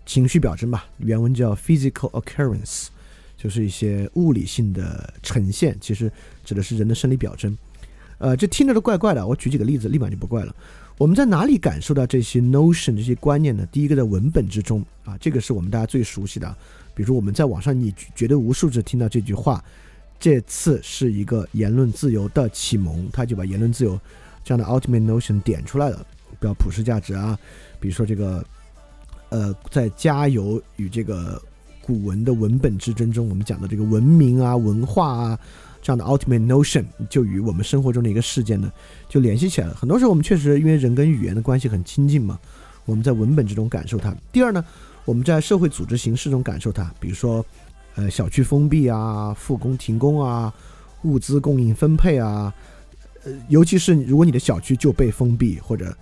[0.05, 0.85] 情绪表征吧。
[0.99, 2.87] 原文叫 physical occurrence，
[3.35, 6.11] 就是一些物理性的呈现，其实
[6.45, 7.57] 指的是人的生理表征。
[8.19, 9.25] 呃，这听着都怪怪的。
[9.25, 10.55] 我举几个例子，立马就不怪了。
[10.97, 13.67] 我们在哪里感受到这些 notion 这些观念呢？
[13.71, 16.55] 第一个在文本之中啊，这个是我们大家最熟悉的。
[16.95, 19.63] 比如我们在网上，你绝对无数次听到这句话。
[20.19, 23.99] 这次是一个言论自由的启蒙，他就把言论自由
[24.43, 26.03] 这样的 ultimate notion 点出来了。
[26.39, 27.37] 比较普世价值啊，
[27.79, 28.45] 比如说这个，
[29.29, 31.41] 呃，在加油与这个
[31.81, 35.39] 古文的文本之争中，我们讲的这个文明啊、文化啊
[35.81, 38.71] 这样的 ultimate notion，就与我们生活中的一个事件呢，
[39.09, 39.73] 就联系起来了。
[39.73, 42.37] 很多时候我们确实因为人跟语言的关系很亲近嘛，
[42.85, 44.15] 我们在文本之中感受它。
[44.31, 44.63] 第二呢，
[45.05, 47.43] 我们在社会组织形式中感受它，比如说，
[47.95, 50.53] 呃，小区封闭啊、复工停工啊、
[51.03, 52.53] 物资供应分配啊，
[53.23, 55.95] 呃，尤其是如果你的小区就被封闭或者。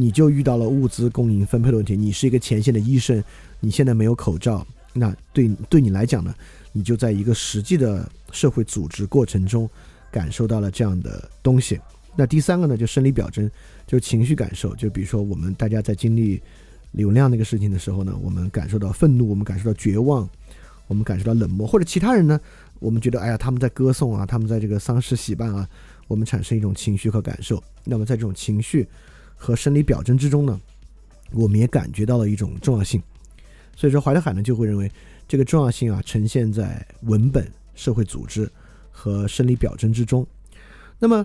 [0.00, 1.94] 你就遇到了物资供应分配的问题。
[1.94, 3.22] 你是一个前线的医生，
[3.60, 6.34] 你现在没有口罩，那对对你来讲呢？
[6.72, 9.68] 你就在一个实际的社会组织过程中
[10.10, 11.78] 感受到了这样的东西。
[12.16, 13.50] 那第三个呢，就生理表征，
[13.86, 14.74] 就情绪感受。
[14.74, 16.40] 就比如说，我们大家在经历
[16.92, 20.26] 流量那个事情的时候呢，我们感受到愤怒，我们感受到绝望，
[20.86, 22.40] 我们感受到冷漠，或者其他人呢，
[22.78, 25.68] 我们觉得哎呀，他们在歌颂啊，他们在这个丧事喜办啊，
[26.08, 27.62] 我们产生一种情绪和感受。
[27.84, 28.88] 那么在这种情绪。
[29.42, 30.60] 和生理表征之中呢，
[31.32, 33.02] 我们也感觉到了一种重要性，
[33.74, 34.92] 所以说怀特海呢就会认为
[35.26, 38.48] 这个重要性啊呈现在文本、社会组织
[38.90, 40.26] 和生理表征之中。
[40.98, 41.24] 那么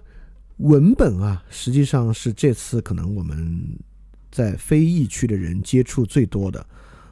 [0.59, 3.61] 文本啊，实际上是这次可能我们
[4.31, 6.65] 在非疫区的人接触最多的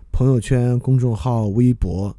[0.09, 2.15] 朋友圈、公众号、微博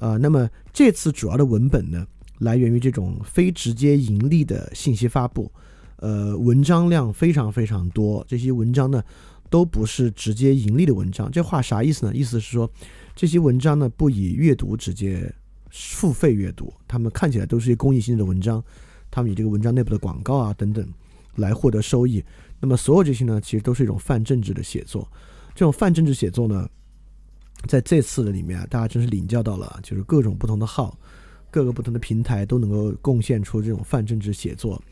[0.00, 0.16] 啊。
[0.16, 2.04] 那么这次主要的文本呢，
[2.40, 5.48] 来源于这种非直接盈利的信息发布。
[5.96, 9.02] 呃，文章量非常非常多，这些文章呢
[9.48, 11.30] 都不是直接盈利的文章。
[11.30, 12.14] 这话啥意思呢？
[12.14, 12.70] 意思是说，
[13.14, 15.32] 这些文章呢不以阅读直接
[15.70, 18.62] 付费阅读，他们看起来都是一些公益性的文章，
[19.10, 20.86] 他们以这个文章内部的广告啊等等
[21.36, 22.22] 来获得收益。
[22.60, 25.06] 那么所有这些呢，其实都是一种泛政治的写作。
[25.54, 26.68] 这种泛政治写作呢，
[27.66, 30.98] 在这次的里面，大家真是领教到了，就是各种不同的号、
[31.50, 34.82] 各个不同的平台都能够贡献出这种泛政治写作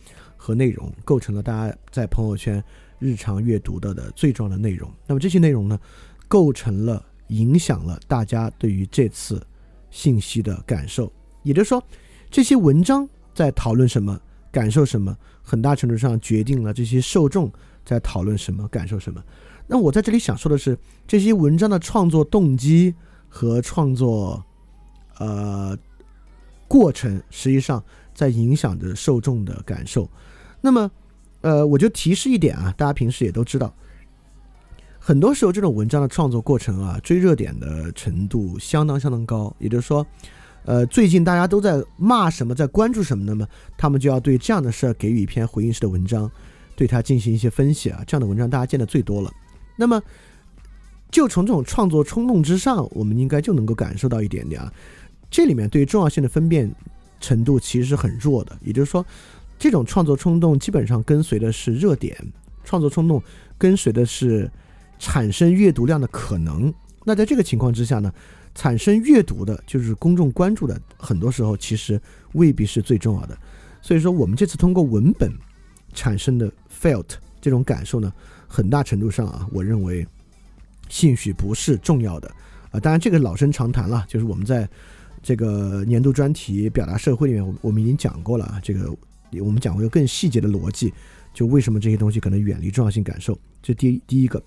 [0.44, 2.62] 和内容，构成了大家在朋友圈
[2.98, 4.92] 日常阅读的的最重要的内容。
[5.06, 5.80] 那么这些内容呢，
[6.28, 9.42] 构成了影响了大家对于这次
[9.90, 11.10] 信息的感受。
[11.44, 11.82] 也就是说，
[12.30, 14.20] 这些文章在讨论什么、
[14.52, 17.50] 感受什么，很大程度上决定了这些受众
[17.82, 19.24] 在讨论什么、感受什么。
[19.66, 20.78] 那我在这里想说的是，
[21.08, 22.94] 这些文章的创作动机
[23.30, 24.44] 和创作，
[25.18, 25.74] 呃，
[26.68, 30.06] 过程实际上在影响着受众的感受。
[30.64, 30.90] 那么，
[31.42, 33.70] 呃，我就提示一点啊，大家平时也都知道，
[34.98, 39.54] 很多时候这种文章的创作过程啊，追热点的程度相当相当高。
[39.58, 40.06] 也就是说，
[40.64, 43.34] 呃，最近大家都在骂什么，在关注什么那？
[43.34, 43.46] 么
[43.76, 46.30] 他们就要对这样的事儿给予一篇回应式的文章，
[46.74, 48.02] 对它进行一些分析啊。
[48.06, 49.30] 这样的文章大家见的最多了。
[49.76, 50.02] 那么，
[51.10, 54.72] 就从这种创作冲动之上，我们应该就能够感受到一点点啊，
[55.30, 56.74] 这里面对于重要性的分辨
[57.20, 58.58] 程度其实是很弱的。
[58.62, 59.04] 也就是说，
[59.64, 62.14] 这种创作冲动基本上跟随的是热点，
[62.64, 63.22] 创作冲动
[63.56, 64.50] 跟随的是
[64.98, 66.70] 产生阅读量的可能。
[67.02, 68.12] 那在这个情况之下呢，
[68.54, 71.98] 产生阅读的就是公众关注的，很多时候其实
[72.34, 73.34] 未必是最重要的。
[73.80, 75.32] 所以说，我们这次通过文本
[75.94, 78.12] 产生的 felt 这种感受呢。
[78.46, 80.06] 很大程度上啊，我认为
[80.90, 82.30] 兴许不是重要的
[82.70, 82.78] 啊。
[82.78, 84.68] 当然，这个老生常谈了，就是我们在
[85.22, 88.60] 这个年度专题表达社会里面，我我们已经讲过了啊。
[88.62, 88.94] 这个
[89.42, 90.92] 我们讲过一个更细节的逻辑，
[91.32, 93.38] 就为什么这些东西可能远离重要性感受。
[93.62, 94.42] 这第第一个。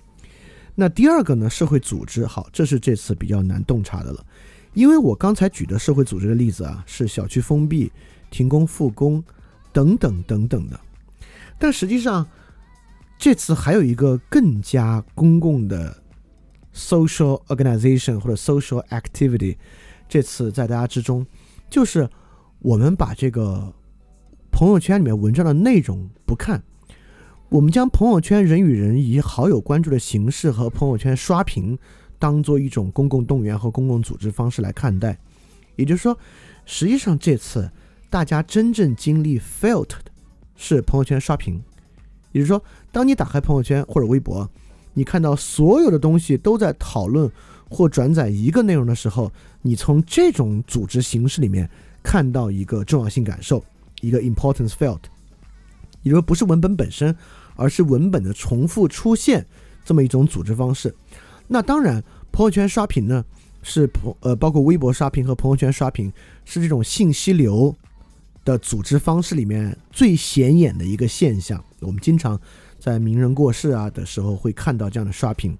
[0.75, 1.49] 那第二个呢？
[1.49, 4.25] 社会组织，好，这是这次比较难洞察的了，
[4.73, 7.91] 因为我刚才举的社会组织的例子啊，是小区封闭、
[8.29, 9.23] 停工复工
[9.73, 10.79] 等等等等的，
[11.57, 12.27] 但实际上。
[13.19, 16.03] 这次还有一个更加公共的
[16.71, 19.57] social organization 或者 social activity，
[20.07, 21.25] 这次在大家之中，
[21.67, 22.07] 就是
[22.59, 23.73] 我们把这个
[24.51, 26.63] 朋友圈里面文章的内容不看，
[27.49, 31.77] 我们将朋友圈人与人以好友关注的形式和朋友圈刷屏
[32.17, 35.17] 当做一种公共动员和公共组织方式来看待。
[35.75, 36.17] 也就是说，
[36.65, 37.69] 实际上这次
[38.09, 40.11] 大家真正经历 felt 的
[40.55, 41.61] 是朋友圈刷屏。
[42.31, 44.49] 也就是说，当你打开朋友圈或者微博，
[44.93, 47.31] 你看到所有的东西都在讨论
[47.69, 49.31] 或转载一个内容的时候，
[49.61, 51.69] 你从这种组织形式里面
[52.01, 53.63] 看到一个重要性感受，
[54.07, 55.01] 一个 importance felt。
[56.03, 57.15] 也就是，不是文本本身，
[57.55, 59.45] 而是文本的重复出现
[59.83, 60.95] 这么一种组织方式。
[61.47, 63.25] 那当然，朋友圈刷屏呢，
[63.61, 66.11] 是朋呃包括微博刷屏和朋友圈刷屏，
[66.45, 67.75] 是这种信息流。
[68.45, 72.39] 的组织方式里面最显眼的一个现象，我们经常
[72.79, 75.57] 在名人过世啊的时候会看到这样的刷屏。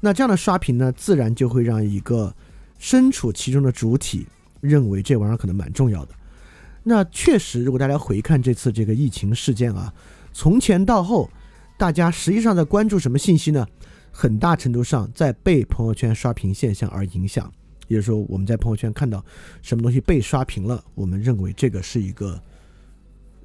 [0.00, 2.34] 那这样的刷屏呢，自然就会让一个
[2.80, 4.26] 身处其中的主体
[4.60, 6.14] 认为这玩意儿可能蛮重要的。
[6.88, 9.92] 那确实，如果大家回看这次这个疫情事件啊，
[10.32, 11.28] 从前到后，
[11.76, 13.66] 大家实际上在关注什么信息呢？
[14.12, 17.52] 很大程度上在被朋友圈刷屏现象而影响。
[17.88, 19.24] 也就是说，我们在朋友圈看到
[19.62, 22.40] 什么东西被刷屏了，我们认为这个是一个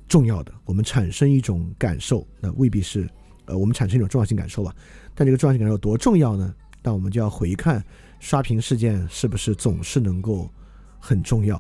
[0.08, 3.10] 重要的，我们产生一种感受，那未必是
[3.46, 4.72] 呃，我们产生一种重要性感受吧。
[5.16, 6.54] 但这个重要性感受有多重要呢？
[6.84, 7.84] 那我们就要回看
[8.20, 10.48] 刷屏事件是不是总是能够
[11.00, 11.60] 很重要。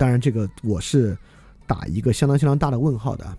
[0.00, 1.14] 当然，这个我是
[1.66, 3.36] 打一个相当相当大的问号的。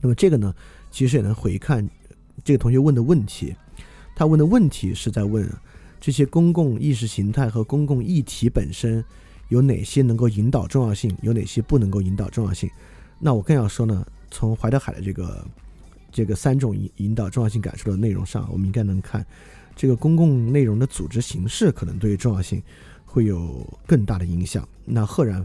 [0.00, 0.52] 那么这个呢，
[0.90, 1.88] 其实也能回看
[2.42, 3.54] 这个同学问的问题，
[4.16, 5.48] 他问的问题是在问。
[6.00, 9.02] 这些公共意识形态和公共议题本身
[9.48, 12.68] 有哪些能够引导重要性，有哪些不能够引导重要性？
[13.20, 15.46] 那我更要说呢，从怀德海的这个
[16.10, 19.24] 这个三种引引导重要性感受的内容上，我们应该能看
[19.76, 22.60] 这个公共内容的组织形式可能对于重要性
[23.04, 24.68] 会有更大的影响。
[24.84, 25.44] 那赫然，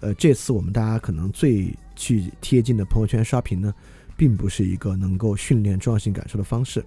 [0.00, 3.74] 呃，这次我们大家可能最去贴近的朋友圈刷屏呢，
[4.16, 6.84] 并不是一个能够训练重要性感受的方式。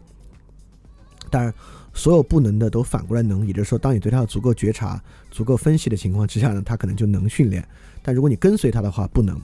[1.30, 1.53] 当然。
[1.95, 4.99] 所有不能的都反过来能，也就是说，当你对它有足够觉察、
[5.30, 7.64] 足够分析的情况之下呢，它可能就能训练。
[8.01, 9.39] 但如果你跟随它的话，不能。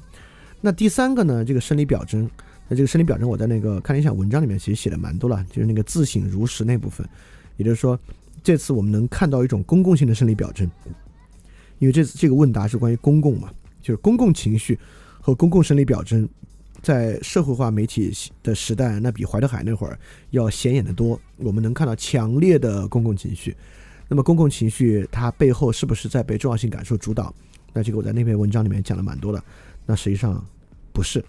[0.60, 1.46] 那第三个呢？
[1.46, 2.28] 这个生理表征，
[2.68, 7.08] 那这个生理表征，我在那个看了一下文章里面其实写的蛮多了，就是那个自省如实那部分。
[7.56, 8.00] 也就是说，
[8.42, 10.68] 这次我们能看到一种公共性的生理表征，
[11.80, 13.50] 因为这次这个问答是关于公共嘛，
[13.82, 14.78] 就是公共情绪
[15.20, 16.30] 和公共生理表征。
[16.82, 18.10] 在社会化媒体
[18.42, 20.00] 的时代，那比怀特海那会儿
[20.30, 21.20] 要显眼的多。
[21.36, 23.54] 我们能看到强烈的公共情绪，
[24.08, 27.36] 那么公共情绪它背后是不是在被重要性感受主导？
[27.74, 29.44] 那这个我在那篇文章里面讲了蛮多的。
[29.86, 30.42] 那实际上
[30.94, 31.22] 不是。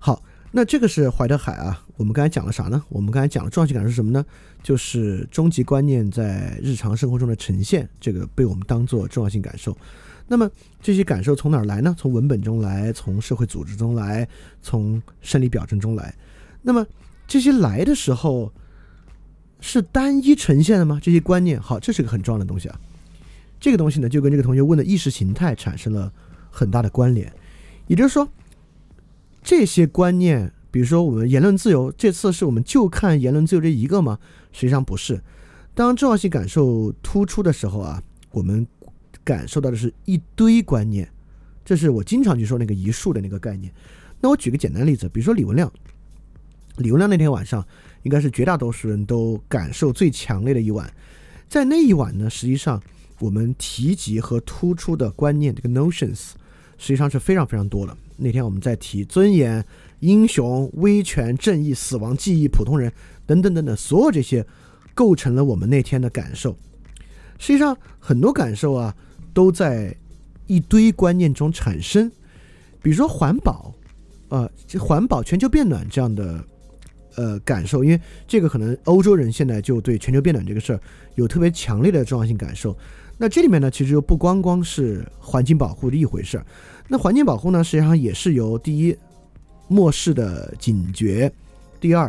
[0.00, 0.20] 好，
[0.50, 1.83] 那这个是怀特海啊。
[1.96, 2.82] 我们刚才讲了啥呢？
[2.88, 4.24] 我们刚才讲了重要性感受是什么呢？
[4.62, 9.76] 就是终极观念在日常生活中的呈现，这个被我们当做重要性感受。
[10.26, 11.94] 那么这些感受从哪儿来呢？
[11.98, 14.28] 从文本中来，从社会组织中来，
[14.62, 16.14] 从生理表征中来。
[16.62, 16.86] 那么
[17.26, 18.52] 这些来的时候
[19.60, 20.98] 是单一呈现的吗？
[21.02, 22.80] 这些观念，好，这是个很重要的东西啊。
[23.60, 26.12] 这个东西呢，就跟这个同学问的意识形态产生了。
[26.56, 27.32] 很大的关联，
[27.88, 28.28] 也就是说，
[29.42, 34.18] 这些观念，比如说我们言论自由，这次是我们就看言论自由这一个吗？
[34.50, 35.22] 实际上不是。
[35.72, 38.02] 当重要性感受突出的时候啊，
[38.32, 38.66] 我们
[39.22, 41.08] 感受到的是一堆观念，
[41.64, 43.72] 这是我经常去说那个一束的那个概念。
[44.20, 45.72] 那我举个简单例子，比如说李文亮，
[46.78, 47.64] 李文亮那天晚上
[48.02, 50.92] 应该是绝大多数人都感受最强烈的一晚，
[51.48, 52.82] 在那一晚呢，实际上
[53.20, 56.30] 我们提及和突出的观念，这个 notions。
[56.76, 57.96] 实际上是非常非常多的。
[58.16, 59.64] 那天我们在提尊严、
[60.04, 62.92] 英雄、威权、正义、死亡、记忆、普通人
[63.24, 64.44] 等等等等，所有这些
[64.92, 66.54] 构成了我们那天的感受。
[67.38, 68.94] 实际上很多感受啊，
[69.32, 69.96] 都在
[70.46, 72.12] 一堆观念中产生。
[72.82, 73.74] 比如说环保，
[74.28, 76.44] 呃，环保、全球变暖这样的
[77.16, 77.98] 呃感受，因为
[78.28, 80.80] 这个可能欧洲人现在就对全球变暖这个事儿
[81.14, 82.76] 有特别强烈的重要性感受。
[83.16, 86.44] 那这里面呢，其实又不光光是环境保护的一回事儿。
[86.88, 88.94] 那环境保护呢，实际上也是由第一
[89.74, 91.32] 末世的警觉，
[91.80, 92.08] 第二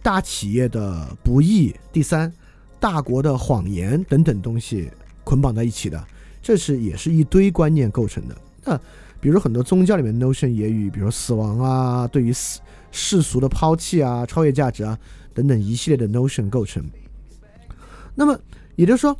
[0.00, 2.32] 大企业的不义，第三
[2.78, 4.88] 大国的谎言等等东西
[5.24, 6.00] 捆绑在一起的。
[6.40, 8.36] 这是也是一堆观念构成的。
[8.64, 8.80] 那
[9.20, 12.60] 比如很多宗教里面 notion 也与，比如死亡啊，对于世
[12.92, 14.96] 世俗的抛弃啊，超越价值啊
[15.34, 16.80] 等等一系列的 notion 构成。
[18.14, 18.38] 那么
[18.76, 19.18] 也就是说。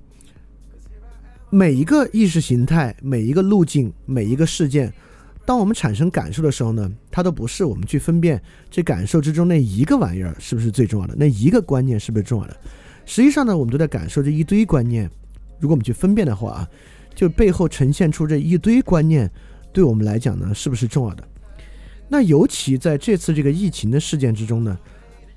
[1.50, 4.92] 每一个意识形态、每一个路径、每一个事件，
[5.47, 8.40] 当我们产生感受的时候呢，它都不是我们去分辨
[8.70, 12.57] 这感受之中那一个玩意儿是不是最重要的，那一个观念是不是重要的。
[13.05, 15.11] 实际上呢，我们都在感受这一堆观念。
[15.61, 16.68] 如果我们去分辨的话啊，
[17.14, 19.30] 就背后呈现出这一堆观念，
[19.72, 21.22] 对我们来讲呢，是不是重要的？
[22.09, 24.78] 那尤其在这次这个疫情的事件之中呢，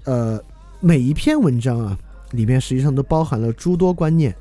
[0.05, 0.41] 呃，
[0.79, 1.97] 每一篇文章啊，
[2.31, 4.35] 里面实际上都包含了诸多观念，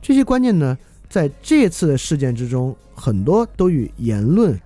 [0.00, 0.76] 这些观念呢。
[1.08, 4.58] 在这次的事件之中，很多都与言论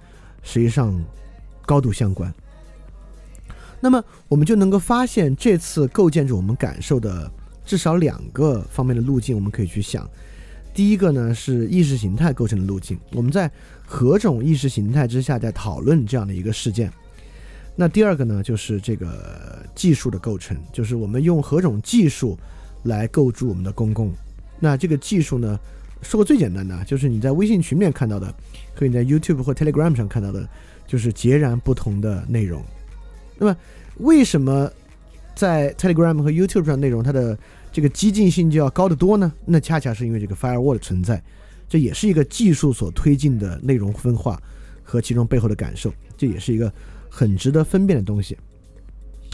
[0.47, 0.99] 实际上
[1.67, 2.33] 高度相关。
[3.81, 7.31] 那么，我们就能够发现，这次构建着我们感受的
[7.65, 10.09] 至少两个方面的路径，我们可以去想。
[10.73, 13.51] 第一个呢，是意识形态构成的路径，我们在
[13.85, 16.91] 何种意识形态之下在讨论这样的一个事件。
[17.75, 22.39] 那第二个呢，就是这个技术的构成，就是我们用何种技术
[22.85, 24.13] 来构筑我们的公共。
[24.61, 25.59] 那这个技术呢？
[26.03, 28.33] 说个最简单的，就是你在微信群里面看到的，
[28.79, 30.47] 和你在 YouTube 或 Telegram 上看到的，
[30.87, 32.63] 就是截然不同的内容。
[33.39, 33.57] 那么，
[33.97, 34.71] 为什么
[35.35, 37.37] 在 Telegram 和 YouTube 上内容它的
[37.73, 39.33] 这个激进性就要高得多呢？
[39.47, 41.23] 那恰恰是因为这个 Firewall 的存在，
[41.67, 44.41] 这也是一个技术所推进的内容分化
[44.83, 46.71] 和其中背后的感受，这也是一个
[47.09, 48.37] 很值得分辨的东西。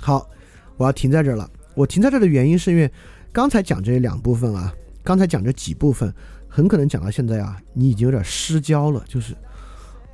[0.00, 0.28] 好，
[0.76, 1.50] 我要停在这儿了。
[1.74, 2.90] 我停在这儿的原因是因为
[3.32, 4.72] 刚才讲这两部分啊，
[5.02, 6.14] 刚才讲这几部分。
[6.54, 9.02] 很可能讲到现在啊，你已经有点失焦了。
[9.08, 9.34] 就是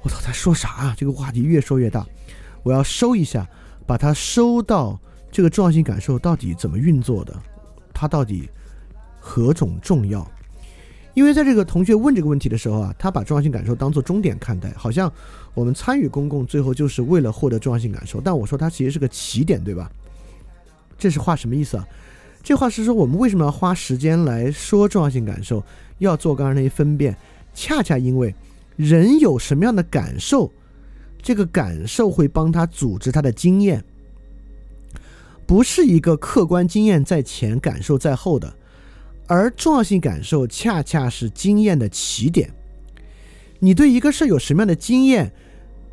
[0.05, 0.95] 我操，在说啥啊？
[0.97, 2.07] 这个话题越说越大，
[2.63, 3.45] 我要收一下，
[3.85, 4.97] 把它收到
[5.33, 7.35] 这个重要性感受到底怎么运作的，
[7.93, 8.49] 它到底
[9.19, 10.25] 何种重要？
[11.15, 15.13] 因为在这个同学问这个问题的时候啊，他把重要性感受当做终点看待，好像
[15.55, 18.21] 我们参与公共最后就是为了获得重要性感受。
[18.21, 19.91] 但我说它其实是个起点，对吧？
[20.97, 21.85] 这是话什么意思啊？
[22.43, 25.63] 这话是说我们为什么要花时间来说重要性感受？
[25.99, 27.17] 要做刚才那些分辨，
[27.53, 28.35] 恰恰因为
[28.77, 30.53] 人有什么样的感受，
[31.21, 33.85] 这个感受会帮他组织他的经验，
[35.45, 38.55] 不是一个客观经验在前，感受在后的，
[39.27, 42.51] 而重要性感受恰恰是经验的起点。
[43.59, 45.33] 你对一个事有什么样的经验，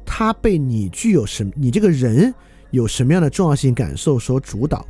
[0.05, 2.31] 它被你具有什，你这个人
[2.69, 4.85] 有什么样的重要性感受所主导。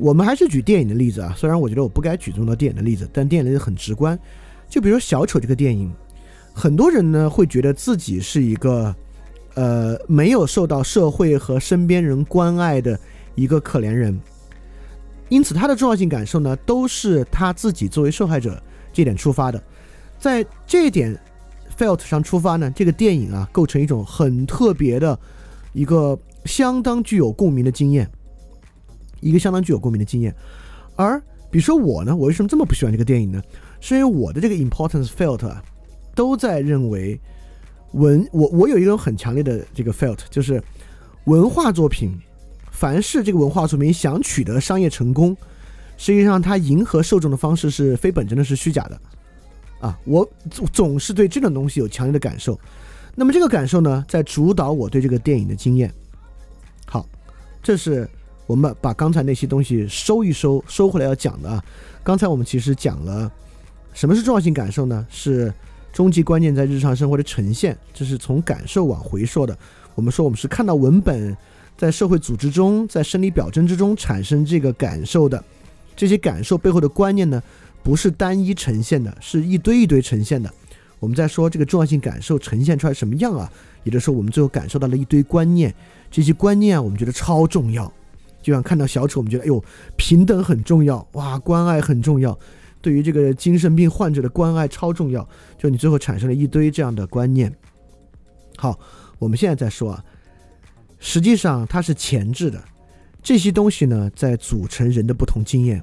[0.00, 4.18] 我们还是举电影的例子啊，虽然我觉得我不该举这么多电影的例子，但电影例子很直观。
[4.66, 5.92] 就比如说小丑这个电影，
[6.54, 8.94] 很多人呢会觉得自己是一个，
[9.54, 12.98] 呃，没有受到社会和身边人关爱的
[13.34, 14.18] 一个可怜人，
[15.28, 18.60] 因此他的重要性感受呢都是他自己作为受害者
[18.94, 19.62] 这点出发的。
[20.18, 21.14] 在这点
[21.76, 25.18] felt 上出发呢，这个电影啊构成一种很特别的
[25.74, 28.10] 一个相当具有共鸣的经验。
[29.20, 30.34] 一个相当具有共鸣的经验，
[30.96, 33.42] 而比如说我呢，我为什么这么不喜欢这个电影呢？
[33.80, 35.62] 是因为我的这个 importance felt 啊，
[36.14, 37.18] 都在认为
[37.92, 40.62] 文我我有一种很强烈的这个 felt，就是
[41.24, 42.16] 文化作品，
[42.70, 45.36] 凡是这个文化作品想取得商业成功，
[45.96, 49.00] 实际上它迎合受众的方式是非本真的，是虚假的。
[49.80, 50.28] 啊，我
[50.72, 52.58] 总是对这种东西有强烈的感受。
[53.14, 55.92] 那么这个感受呢，在主导我对这个电影的经验。
[56.86, 57.08] 好，
[57.62, 58.06] 这是
[58.50, 61.64] 我们把刚才那些东西收一收，收回来要讲的啊。
[62.02, 63.30] 刚才我们其实讲了
[63.94, 65.06] 什么是重要性感受呢？
[65.08, 65.54] 是
[65.92, 69.56] 终极观念在日常生活的呈现，这是从感受往回说的。
[69.94, 71.36] 我们说我们是看到文本
[71.76, 75.44] 在社会组织中，在生理表征之中产生这个感受的，
[75.94, 77.40] 这些感受背后的观念呢？
[77.84, 80.52] 不是单一呈现的，是一堆一堆呈现的。
[80.98, 83.48] 我们在说这个重要性感受呈现出来什么样啊？
[83.84, 85.72] 也就是说，我们最后感受到了一堆观念，
[86.10, 87.90] 这些观念啊，我们觉得超重要。
[88.42, 89.62] 就像看到小丑，我们觉得哎呦，
[89.96, 92.38] 平等很重要，哇，关爱很重要，
[92.80, 95.28] 对于这个精神病患者的关爱超重要。
[95.58, 97.54] 就你最后产生了一堆这样的观念。
[98.56, 98.78] 好，
[99.18, 100.04] 我们现在再说啊，
[100.98, 102.62] 实际上它是前置的，
[103.22, 105.82] 这些东西呢，在组成人的不同经验，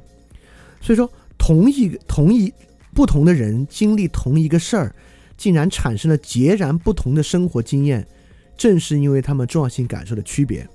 [0.81, 1.09] 所以说。
[1.39, 2.51] 同一同一
[2.95, 4.95] 不同的人经历同一个事儿，
[5.37, 8.05] 竟然产生了截然不同的生活经验，
[8.57, 10.67] 正是因为他们重要性感受的区别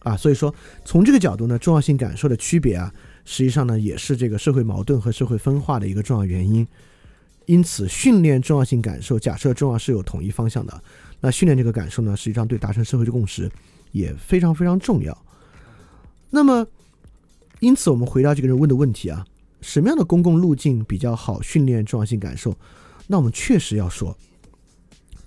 [0.00, 0.16] 啊。
[0.16, 2.92] 所以说，从这个角度呢，重要性感受的区别啊，
[3.24, 6.66] 实际上呢，也是这个社会矛盾和社会分化的一个重要原因。
[7.46, 10.82] 因此，训练重要性感受，假设重要是有统一方向的，
[11.20, 13.50] 那训练这个感受呢，实际上对达成社会的共识
[13.92, 15.16] 也非常非常重要。
[16.30, 16.66] 那么，
[17.58, 19.26] 因此我们回答这个人问的问题啊。
[19.62, 22.56] 什么样的公共路径比较好训练重要性感受？
[23.08, 24.16] 那我们确实要说，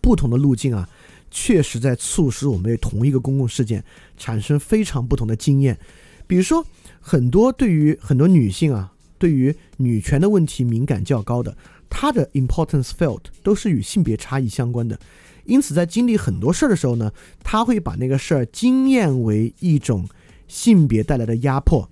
[0.01, 0.89] 不同的路径啊，
[1.35, 3.83] 确实在促使我们对同一个公共事件
[4.15, 5.75] 产生非常不同的经验。
[6.27, 6.63] 比如说，
[7.01, 11.57] 很多对于很多女性啊，对于女权的问题敏感较高的，
[11.89, 14.97] 她的 importance felt 都是与性别差异相关的。
[15.45, 17.11] 因此，在经历很多事儿的时候呢，
[17.43, 20.07] 她会把那个事儿经验为一种
[20.47, 21.89] 性别带来的压迫。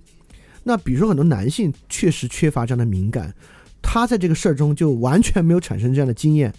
[0.62, 3.34] 那比如说，很多男性确实缺乏这样的敏感，
[3.82, 6.54] 他在这个事儿中就完全没有产生这样的经验，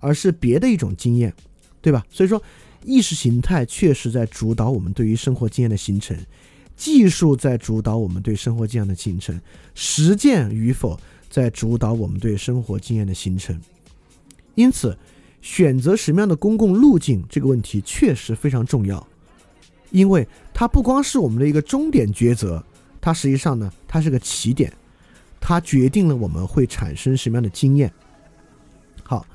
[0.00, 1.32] 而是别的一种经验，
[1.84, 2.02] 对吧？
[2.08, 2.42] 所以说，
[2.82, 6.16] 意识形态确实在主导我们对于生活经验的形成，
[6.74, 9.38] 技术在主导我们对生活经验的形成，
[9.74, 13.60] 实践与否在主导我们对生活经验的形成。
[14.54, 14.96] 因此，
[15.42, 19.06] 选择什么样的公共路径这个问题确实非常重要，
[19.90, 22.64] 因为它不光是我们的一个终点抉择。
[22.98, 24.72] 它实际上呢，它是个起点，
[25.38, 27.92] 它决定了我们会产生什么样的经验。
[29.02, 29.26] 好，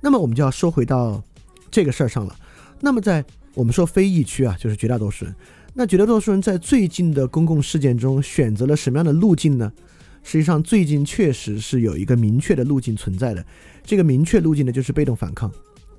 [0.00, 1.20] 那么我们就要说回到
[1.70, 2.36] 这个事儿上了。
[2.80, 5.34] 那么在我们说非疫区啊，就是绝大多数人。
[5.74, 9.72] 那绝大多数人在最近的公共事件中选择了什么样的路径呢？
[10.22, 13.44] 实际上，最近确实是有一个明确的路径存在的。
[13.84, 15.52] 这个明确路径呢，就是被动反抗，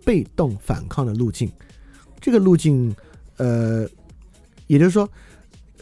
[0.04, 1.52] 被动反抗的路径。
[2.20, 2.96] 这个路径，
[3.38, 3.88] 呃，
[4.68, 5.10] 也就是说。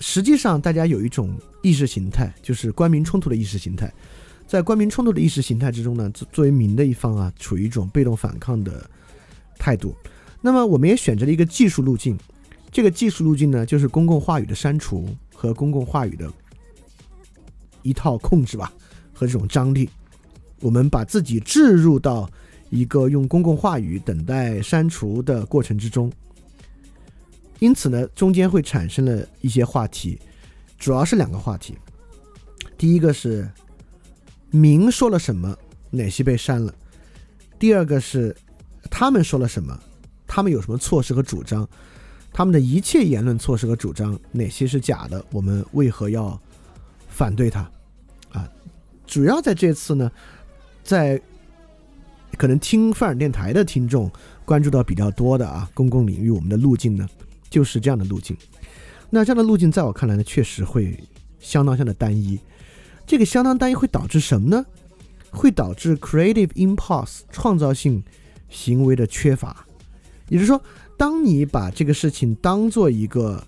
[0.01, 3.89] 实际上，大家有一种意识形态，就是官民冲突的意识形态。
[4.45, 8.89] 在官民冲突的意识形态之中呢，作为民的一方啊，处于一种被动反抗的
[9.65, 9.95] 态度。
[10.41, 12.15] 那么，我们也选择了一个技术路径。
[12.71, 16.31] 这个技术路径呢，就是公共话语的删除和公共话语的
[17.81, 18.71] 一套控制吧，
[19.11, 19.89] 和这种张力。
[20.61, 22.29] 我们把自己置入到
[22.69, 26.11] 一个用公共话语等待删除的过程之中。
[27.57, 30.19] 因此呢，中间会产生了一些话题，
[30.77, 31.75] 主要是两个话题。
[32.77, 33.49] 第一个是
[34.51, 35.57] 明说了什么，
[35.89, 36.71] 哪些被删了；
[37.57, 38.35] 第二个是
[38.89, 39.77] 他们说了什么，
[40.25, 41.67] 他们有什么措施和主张，
[42.31, 46.39] 他们的一切言论、措施和主张哪些是假的，我们为何要
[47.09, 47.61] 反对他？
[48.31, 48.49] 啊，
[49.05, 50.11] 主要在这次呢，
[50.83, 51.21] 在
[52.37, 54.11] 可能听范尔电台的听众
[54.45, 57.07] 关注到比较多的啊，公共领域我们的路径呢。
[57.47, 58.35] 就是这样的路径，
[59.09, 60.99] 那这样的路径在我看来呢，确实会
[61.39, 62.37] 相当相当的单一。
[63.05, 64.65] 这个相当单一会导致什么呢？
[65.29, 68.03] 会导致 creative impulse 创造性
[68.55, 69.65] 行为的缺乏。
[70.29, 70.59] 也就是说，
[70.97, 73.45] 当你把这个事情当做一个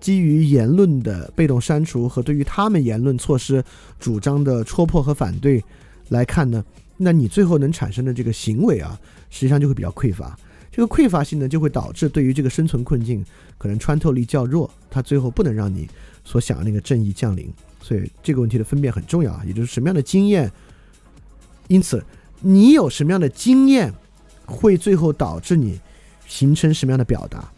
[0.00, 3.62] 基于言论的被动删除和对于他们言论措施
[4.00, 5.62] 主张的戳破和反对
[6.08, 6.64] 来看呢，
[6.96, 8.98] 那你最后能产生的这个行为啊，
[9.30, 10.36] 实际上就会比较匮乏。
[10.72, 13.24] 这个匮乏性呢，就会导致对于这个生存困境
[13.58, 15.88] 可能穿透力较弱，它最后不能让你
[16.24, 17.52] 所想的那个正义降临。
[17.80, 20.50] 所以这个问题的分辨很重要啊，也就是什么样的经验，
[21.68, 22.04] 因此
[22.40, 23.92] 你有什么样的经验，
[24.48, 25.78] 会最后导致你
[26.26, 27.48] 形成什么样的表达。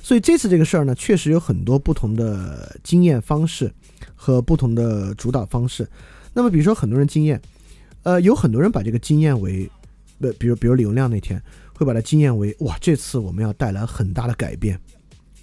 [0.00, 3.72] 所以这次这个事儿呢，确实有很多不同的经验方式
[4.14, 5.88] 和不同的主导方式。
[6.32, 7.40] 那么比如说很多人经验，
[8.02, 9.68] 呃，有很多人把这个经验为
[10.20, 11.42] 不，比如比如李文亮那天
[11.74, 14.78] 会把它经验为哇，这次我们要带来很大的改变。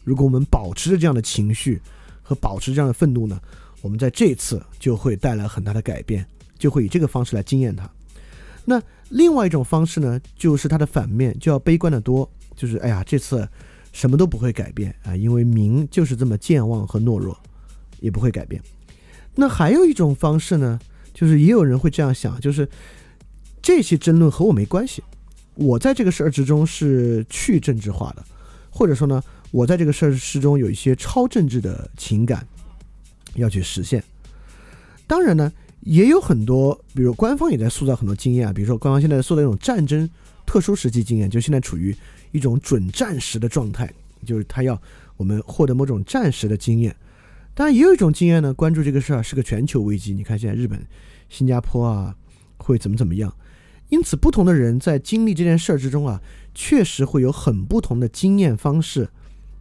[0.04, 1.82] 如果我们保持着这样的情绪
[2.22, 3.40] 和保持这样的愤怒呢，
[3.82, 6.26] 我们在这次就会带来很大的改变，
[6.58, 7.90] 就会以这个方式来经验它。
[8.64, 8.82] 那
[9.14, 13.48] 另外一种方式呢，就是它的反面，就要悲观的多，就是哎呀，这次
[13.92, 17.38] 什么都不会改变啊，因为民就是这么健忘和懦弱，
[18.00, 18.60] 也不会改变。
[19.36, 20.80] 那还有一种方式呢，
[21.14, 22.68] 就是也有人会这样想，就是
[23.62, 25.04] 这些争论和我没关系，
[25.54, 28.26] 我在这个事儿之中是去政治化的，
[28.72, 32.48] 或者说呢，我在这个事儿之中有一些超政治的情感
[33.36, 34.04] 要去实现。
[35.06, 35.54] 当然呢。
[35.86, 40.10] 也有很多，比如官方也在塑造很多经验啊，比如说官方现在塑造一种战争
[40.46, 41.96] 特殊时期经验，就现在处于
[42.32, 43.92] 一种准战时的状态，
[44.26, 44.82] 就是他要
[45.18, 46.96] 我们获得某种战时的经验。
[47.54, 50.14] 当然，也有一种经验呢，关注这个事儿是个全球危机。
[50.14, 50.84] 你看现在日本、
[51.30, 52.16] 新加坡啊，
[52.58, 53.36] 会怎么怎么样？
[53.90, 56.22] 因此，不同的人在经历这件事儿之中啊，
[56.56, 59.10] 确实会有很不同的经验方式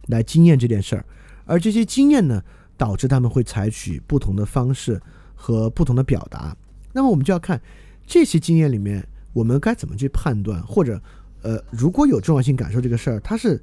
[0.07, 1.05] 来经验这件事儿，
[1.45, 2.41] 而这些经验呢，
[2.77, 5.01] 导致他们会采取不同的方式。
[5.43, 6.55] 和不同的表达，
[6.93, 7.61] 那么我们就要看
[8.07, 11.01] 这些经验里面，我们该怎么去判断，或者，
[11.41, 13.61] 呃，如果有重要性感受这个事儿，它是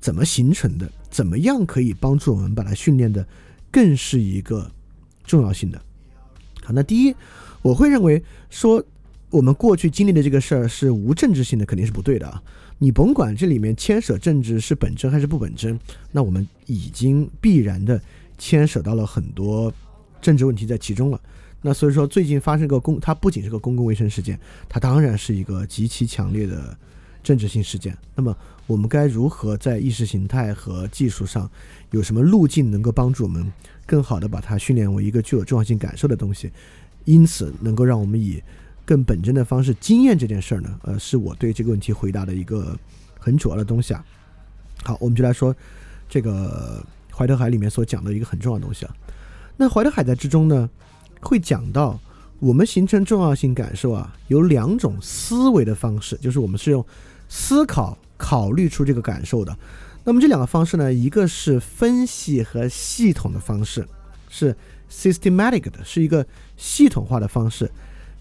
[0.00, 0.90] 怎么形成的？
[1.10, 3.24] 怎么样可以帮助我们把它训练的
[3.70, 4.68] 更是一个
[5.22, 5.80] 重要性的？
[6.64, 7.14] 好，那第一，
[7.62, 8.20] 我会认为
[8.50, 8.84] 说
[9.30, 12.42] 我们过去经历的这个事儿是无政治性的，肯定是不对的啊！
[12.78, 15.78] 你甭管这里面牵涉政治是本真还是不本真，
[16.10, 18.02] 那我们已经必然的
[18.38, 19.72] 牵涉到了很多。
[20.22, 21.20] 政治问题在其中了，
[21.60, 26.74] 那所以说最近发生个公，它不仅是个公共卫生事件，它当然是一个极其强烈的
[27.22, 27.94] 政治性事件。
[28.14, 28.34] 那么
[28.66, 31.50] 我们该如何在意识形态和技术上
[31.90, 33.52] 有什么路径能够帮助我们
[33.84, 36.50] 更好的把它训练为一个具有重要性感受的东西？
[37.04, 38.40] 因此能够让我们以
[38.84, 40.80] 更本真的方式经验这件事儿呢？
[40.84, 42.78] 呃，是我对这个问题回答的一个
[43.18, 44.04] 很主要的东西啊。
[44.84, 45.54] 好，我们就来说
[46.08, 48.94] 这个怀特海里面所讲的一个很重要的东西啊。
[49.56, 50.68] 那怀特海在之中呢，
[51.20, 51.98] 会讲到
[52.40, 56.84] 我们形成重要性感受啊，有两种思维的方式，就是我们是用
[57.28, 59.56] 思考考虑出这个感受的。
[60.04, 63.86] 那么这两个方式呢，一个是分析和系统的方式，
[64.28, 64.56] 是
[64.90, 66.26] systematic 的，是一个
[66.56, 67.70] 系统化的方式。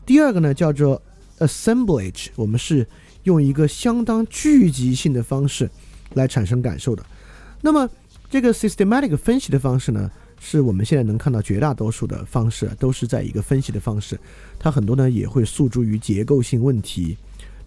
[0.05, 1.01] 第二个呢叫做
[1.39, 2.85] assemblage，我们是
[3.23, 5.67] 用一个相当聚集性的方式
[6.13, 7.03] 来产生感受的。
[7.61, 7.89] 那么
[8.29, 10.11] 这个 systematic 分析的方式呢？
[10.43, 14.19] 是我们现在能看到绝大多数的方式都是在一个分析的方式，
[14.57, 17.15] 它很多呢也会诉诸于结构性问题，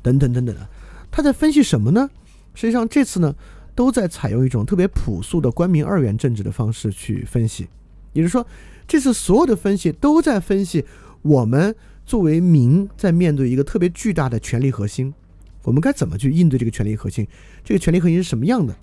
[0.03, 0.69] 等等等等的。
[1.09, 2.11] 它在分析什么呢？
[2.53, 3.33] 实际上这次呢
[3.77, 7.69] 都在采用一种特别朴素的官民二元政治的方式去分析，
[8.13, 8.45] 也就是说，
[8.89, 10.85] 这次所有的分析都在分析
[11.23, 11.73] 我们
[12.05, 15.15] 作为民在面对一个特别巨大的权力核心，
[15.63, 17.25] 我们该怎么去应对这个权力核心？
[17.63, 18.77] 这个权力核心是什么样的？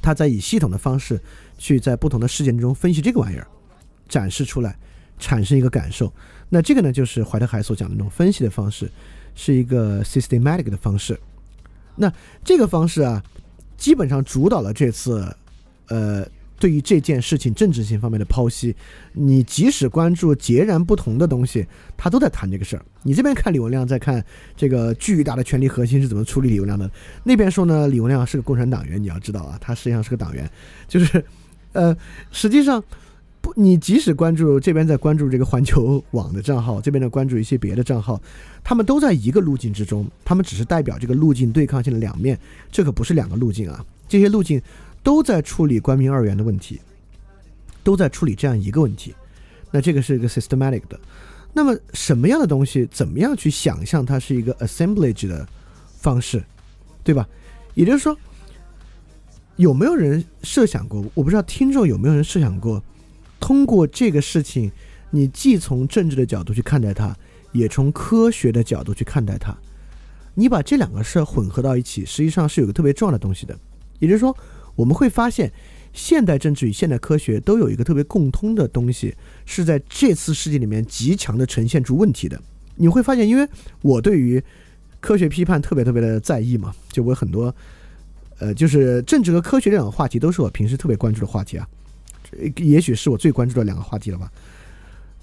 [0.00, 1.20] 他在以系统的方式
[1.58, 3.46] 去在不同的事件中分析这个玩意儿，
[4.08, 4.76] 展示出来，
[5.18, 6.12] 产生一个感受。
[6.48, 8.90] 那这个呢，就是怀特海所讲的那种分析的方式，
[9.34, 11.18] 是一个 systematic 的方式。
[11.96, 12.12] 那
[12.44, 13.22] 这个方式啊，
[13.76, 15.36] 基本上主导了这次，
[15.88, 16.26] 呃。
[16.58, 18.74] 对于这件事情政治性方面的剖析，
[19.12, 22.84] 你即使关注截然不同的东西，他都在谈这个事儿。
[23.04, 24.22] 你这边看李文亮在看
[24.56, 26.90] 这个巨大的权力核心是怎么处理李文亮的，
[27.22, 30.50] 那边说呢，李文亮是个共产党员，你要知道啊，他实际上是个党员，
[30.88, 31.24] 就是，
[31.72, 31.96] 呃，
[32.32, 32.82] 实际上
[33.40, 38.20] 不，你即使关注这边在关注这个环球网的账号，这边在关注一些别的账号，
[38.64, 42.36] 他们都在一个路径之中，他们只是代表这个路径对抗性的两面，
[42.72, 44.60] 这可不是两个路径啊，这些路径。
[45.02, 46.80] 都在处理官民二元的问题，
[47.82, 49.14] 都在处理这样一个问题。
[49.70, 50.98] 那这个是一个 systematic 的。
[51.52, 55.46] 那么什么样的东西，怎么样去想象它是一个 assemblage 的
[55.98, 56.42] 方式，
[57.02, 57.28] 对吧？
[57.74, 58.16] 也就是说，
[59.56, 61.04] 有没有人设想过？
[61.14, 62.82] 我不知道听众有没有人设想过，
[63.40, 64.70] 通过这个事情，
[65.10, 67.16] 你既从政治的角度去看待它，
[67.52, 69.56] 也从科学的角度去看待它。
[70.34, 73.58] 你把这两个事混合到一起，实际上是有个特别重要的东西的，
[73.98, 74.36] 也就是说。
[74.78, 75.52] 我们会发现，
[75.92, 79.12] 现代政治与现代科学都有一个特别共通的东西，
[79.44, 82.40] 是在这次事件里面极强的呈现出问题的。
[82.76, 83.48] 你会发现，因为
[83.82, 84.40] 我对于
[85.00, 87.52] 科学批判特别特别的在意嘛，就我很多，
[88.38, 91.68] 呃，就是政治和科学这两个话题都是我平时特别关注的话题啊，
[92.58, 94.30] 也许是我最关注的两个话题了吧。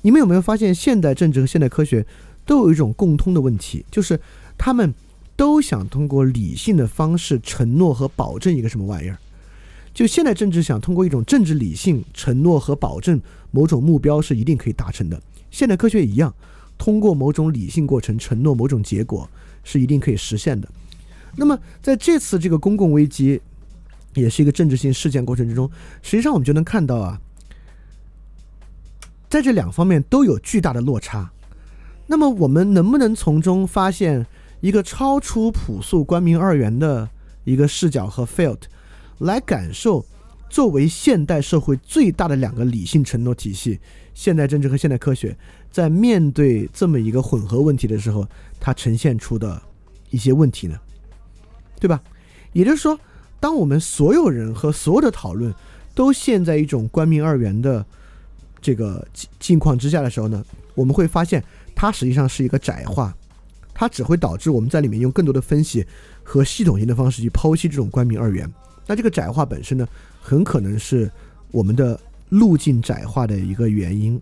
[0.01, 2.05] 你们有没有发现，现代政治和现代科学
[2.45, 4.19] 都有一种共通的问题，就是
[4.57, 4.93] 他们
[5.37, 9.17] 都想通过理性的方式承诺和保证一个什么玩意儿？
[9.95, 13.19] 就现代政治想通过一种政治理性承诺和保证
[13.51, 15.19] 某种目标是一定可以达成的，
[15.49, 16.35] 现代科学也一样，
[16.77, 19.27] 通过某种理性过程承诺某种结果
[19.63, 20.69] 是一定可以实现的。
[21.37, 23.41] 那么在这次这个公共危机，
[24.15, 25.71] 也是一个政治性事件过程之中，
[26.01, 27.21] 实际上我们就能看到啊，
[29.29, 31.31] 在这两方面都有巨大的落差。
[32.07, 34.27] 那么我们能不能从中发现
[34.59, 37.09] 一个超出朴素官民二元的
[37.45, 38.59] 一个视角和 felt，
[39.19, 40.05] 来感受
[40.49, 43.79] 作为现代社会最大的两个理性承诺体系——
[44.13, 45.37] 现代政治和现代科学，
[45.71, 48.27] 在面对这么一个混合问题的时候，
[48.59, 49.61] 它呈现出的
[50.09, 50.79] 一些问题呢？
[51.79, 52.01] 对吧？
[52.53, 52.99] 也就是说，
[53.39, 55.53] 当我们所有人和所有的讨论
[55.93, 57.85] 都陷在一种官民二元的
[58.61, 59.07] 这个
[59.39, 60.43] 境况之下的时候呢，
[60.73, 61.43] 我们会发现。
[61.77, 63.13] 它实际上是一个窄化，
[63.73, 65.85] 它只会导致我们在里面用更多的分析
[66.23, 68.49] 和系统性的方式去剖析这种官民二元。
[68.87, 69.87] 那这个窄化本身呢，
[70.21, 71.11] 很可能是
[71.51, 74.19] 我们的路径窄化的一个原因。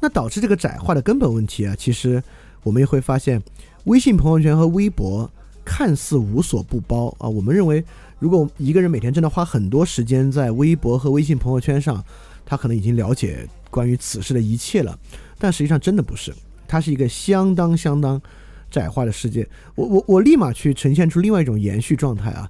[0.00, 2.22] 那导致这个窄化的根本问题啊，其实
[2.62, 3.42] 我们也会发现，
[3.84, 5.28] 微信朋友圈和微博
[5.64, 7.28] 看似无所不包啊。
[7.28, 7.84] 我们认为，
[8.18, 12.04] 如果一个人每天真的花很多时间在微博和微信朋友圈上，
[12.46, 14.96] 他可能已经了解关于此事的一切了。
[15.36, 16.32] 但实际上真的不是，
[16.66, 18.20] 它是一个相当相当
[18.70, 19.48] 窄化的世界。
[19.74, 22.48] 我我我立马去呈现出另外一种延续状态啊，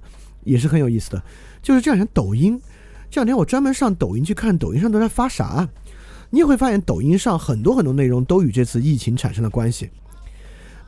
[0.49, 1.23] 也是很有意思的。
[1.61, 2.59] 就是这两天抖音，
[3.09, 5.69] 这两天我专门上抖音去看抖音上都在发啥，
[6.31, 9.89] 你也会发现抖音上很多很多内容都与这次疫情产生了关系，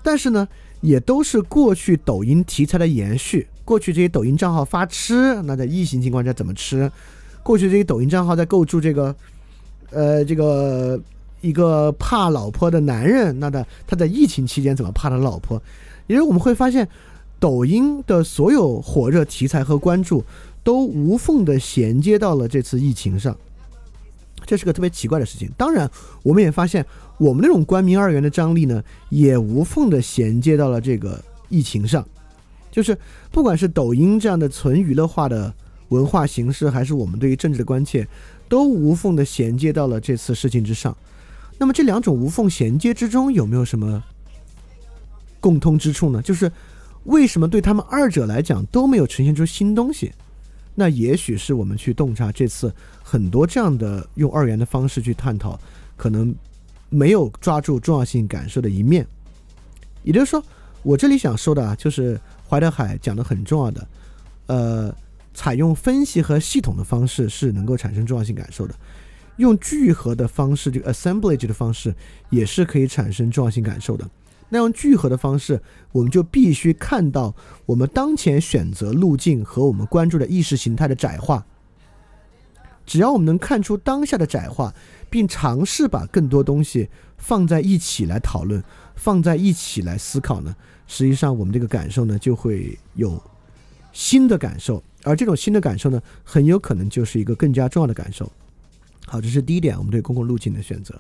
[0.01, 0.47] 但是呢，
[0.81, 3.47] 也都是过去抖音题材的延续。
[3.63, 6.91] 过去这些抖音账号发吃，那在疫情情况下怎么吃？
[7.43, 9.15] 过去这些抖音账号在构筑这个，
[9.91, 10.99] 呃，这个。
[11.41, 15.59] 一个怕老婆的男人，那的他在疫情期间怎么怕他老婆？
[16.05, 16.87] 因为我们会发现，
[17.41, 20.23] 抖音的所有火热题材和关注
[20.63, 23.35] 都无缝的衔接到了这次疫情上，
[24.45, 25.49] 这是个特别奇怪的事情。
[25.57, 25.89] 当然，
[26.21, 26.85] 我们也发现，
[27.17, 31.19] 我们那种官民二元的张力呢，也无缝的衔接到了这个
[31.49, 32.07] 疫情上。
[32.69, 32.95] 就是
[33.31, 35.51] 不管是抖音这样的纯娱乐化的
[35.89, 38.07] 文化形式，还是我们对于政治的关切，
[38.47, 40.95] 都无缝的衔接到了这次事情之上。
[41.57, 44.03] 那么这两种无缝衔接之中有没有什么
[45.39, 46.21] 共通之处呢？
[46.21, 46.51] 就是
[47.05, 50.11] 为什么对他们二者来讲都没有呈现出新东西？
[50.75, 52.73] 那也许是我们去洞察这次
[53.03, 55.59] 很多这样的用二元的方式去探讨，
[55.97, 56.33] 可能
[56.89, 59.05] 没有抓住重要性感受的一面。
[60.03, 60.43] 也就是说，
[60.81, 63.87] 我这里想说的啊，就是怀德海讲的很重要的，
[64.47, 64.95] 呃，
[65.33, 68.73] 采用分析和系统的方式是能够产生重要性感受的。
[69.37, 71.93] 用聚合的方式，这个 assemblage 的方式，
[72.29, 74.09] 也是可以产生重要性感受的。
[74.53, 75.61] 那用聚合的方式，
[75.93, 77.33] 我们就必须看到
[77.65, 81.45] 我们当前选择路径和我们关注的意识形态的窄化。
[82.85, 84.73] 只要我们能看出当下的窄化，
[85.09, 88.61] 并尝试把更多东西放在一起来讨论，
[88.95, 90.53] 放在一起来思考呢，
[90.85, 93.21] 实际上我们这个感受呢就会有
[93.93, 98.29] 新的感受，而这种新的感受呢，很有可能就是一个更加重要的感受。
[99.05, 100.99] 好，这是第一点，我们对公共路径的选择。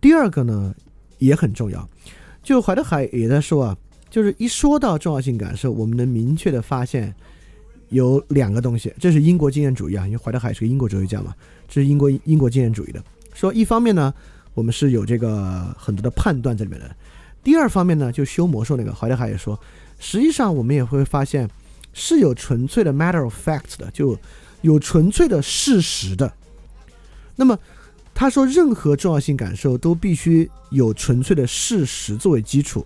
[0.00, 0.74] 第二个呢，
[1.18, 1.88] 也很重要。
[2.48, 3.76] 就怀德海也在说啊，
[4.08, 7.14] 就是一说到重要性感受，我们能明确的发现
[7.90, 8.90] 有两个东西。
[8.98, 11.34] 这是英国经验主义啊，因为怀德海是个英国哲学家嘛，
[11.68, 13.04] 这是英国英国经验主义的。
[13.34, 14.14] 说一方面呢，
[14.54, 16.86] 我们是有这个很多的判断在里面的；
[17.44, 19.60] 第二方面呢，就修魔术那个怀德海也说，
[19.98, 21.46] 实际上我们也会发现
[21.92, 24.18] 是有纯粹的 matter of fact 的，就
[24.62, 26.32] 有纯粹的事实的。
[27.36, 27.58] 那么，
[28.20, 32.84] 他说，任何重要性感受都必须有纯粹的事实作为基础。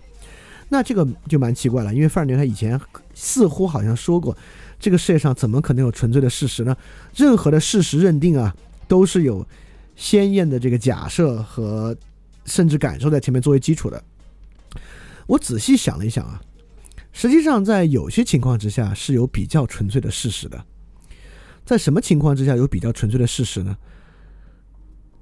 [0.69, 2.79] 那这个就蛮奇怪了，因为范尔纽他以前
[3.15, 4.37] 似乎好像说过，
[4.79, 6.77] 这个世界上怎么可能有纯粹的事实呢？
[7.15, 8.55] 任何的事实认定啊，
[8.87, 9.43] 都是有
[9.95, 11.97] 鲜艳的这个假设和
[12.45, 14.03] 甚至感受在前面作为基础的。
[15.25, 16.39] 我仔细想了一想啊，
[17.11, 20.63] 实际上在有些情况之下是有比较纯粹的事实的。
[21.65, 23.75] 在什么情况之下有比较纯粹的事实呢？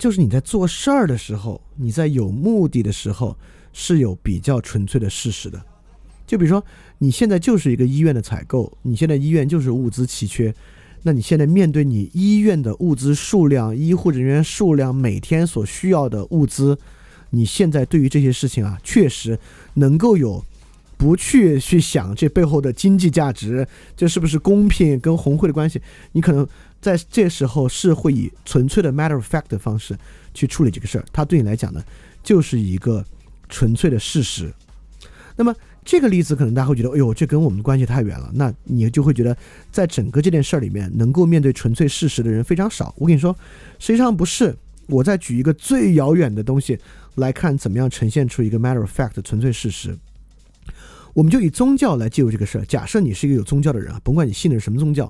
[0.01, 3.37] 就是你在做事儿的时候，你在有目的的时候，
[3.71, 5.61] 是有比较纯粹的事实的。
[6.25, 6.65] 就比如说，
[6.97, 10.51] 你现在就是一个医院的采购，你现在医院就是物资奇缺，
[11.03, 16.75] 那你现在面对你医院的物资数量、医护人员数量、每天所需要的物资，
[17.29, 19.37] 你现在对于这些事情啊，确实
[19.75, 20.43] 能够有
[20.97, 25.79] 不去去想这背后的经济价值，这是不是公平跟红会的关系，
[26.13, 26.47] 你可能。
[26.81, 29.95] 在这时候是会以纯粹的 matter of fact 的方式
[30.33, 31.83] 去处理这个事儿，它对你来讲呢，
[32.23, 33.05] 就是一个
[33.47, 34.51] 纯粹的事实。
[35.35, 35.55] 那么
[35.85, 38.29] 这个例子可能大家会觉得，哎呦，这跟我们关系太远了。
[38.33, 39.35] 那你就会觉得，
[39.71, 42.93] 在整个这件事儿里面，能够面对纯粹事实的人非常少。
[42.97, 43.35] 我跟你说，
[43.79, 44.55] 实际上不是。
[44.87, 46.77] 我再举一个最遥远的东西
[47.15, 49.97] 来看，怎么样呈现出一个 matter of fact 的纯粹事实。
[51.13, 52.65] 我们就以宗教来介入这个事儿。
[52.65, 55.09] 假设你是一个有宗教的人啊，甭管你信的是什么宗教，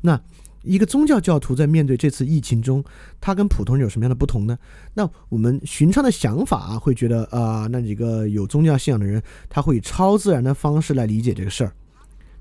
[0.00, 0.20] 那
[0.62, 2.82] 一个宗教教徒在面对这次疫情中，
[3.20, 4.56] 他跟普通人有什么样的不同呢？
[4.94, 11.72] 那我们寻常的想法啊，会觉得啊，那几个有宗教信仰的人，他会以超自然的方式来理解这个事儿。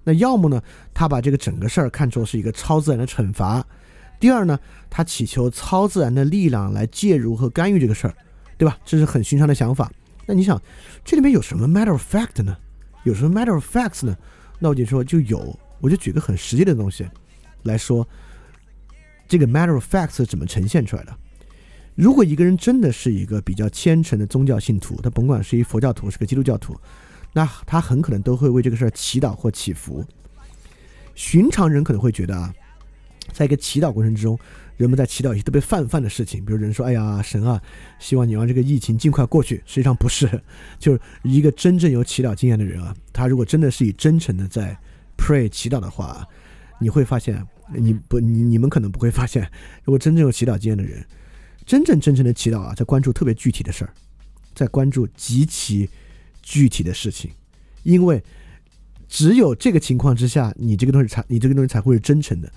[0.03, 0.61] 那要么呢，
[0.93, 3.61] 他把这个整个事儿看作是一个超自然的惩罚；
[4.19, 4.59] 第二呢，
[4.89, 8.15] 他祈求超自然的力量来介入和干预这个事儿，
[8.57, 8.77] 对吧？
[8.85, 9.91] 这是很寻常的想法。
[10.27, 10.61] 那你想，
[11.03, 12.55] 这里面有什么 matter of fact 呢？
[13.03, 14.15] 有什么 matter of facts 呢？
[14.59, 17.07] 那我就说就有，我就举个很实际的东西
[17.63, 18.07] 来说，
[19.27, 21.15] 这个 matter of fact 是怎么呈现出来的？
[21.95, 26.75] 如果一个人真的是一个比较虔诚的宗教信徒，他甭管是一佛教徒，是个基督教徒。
[27.33, 30.03] 那他很可能都会为这个事儿祈祷或祈福。
[31.15, 32.53] 寻常人可能会觉得啊，
[33.31, 34.39] 在一个祈祷过程之中，
[34.77, 37.61] 人们在祈祷一些特别泛泛的事情，比如人说：“哎呀，神啊，
[37.99, 40.41] 希望你让这个疫情尽快过去。”实际上不是，
[40.79, 44.77] 就是一个真正有祈祷经验的人啊，他如果真的是以真诚的在
[45.17, 46.27] pray 祈祷的话，
[46.81, 49.49] 你会发现，你不，你你们可能不会发现，
[49.85, 51.01] 如果真正有祈祷经验的人，
[51.65, 53.93] 真正真诚的祈祷啊，在关注特别具体的事儿，
[54.53, 55.89] 在关注极其。
[56.43, 57.29] 具体的事情，
[57.83, 58.21] 因为
[59.07, 62.51] 只有这个情况之下，你这个东西才，你这个东西才会是真诚的。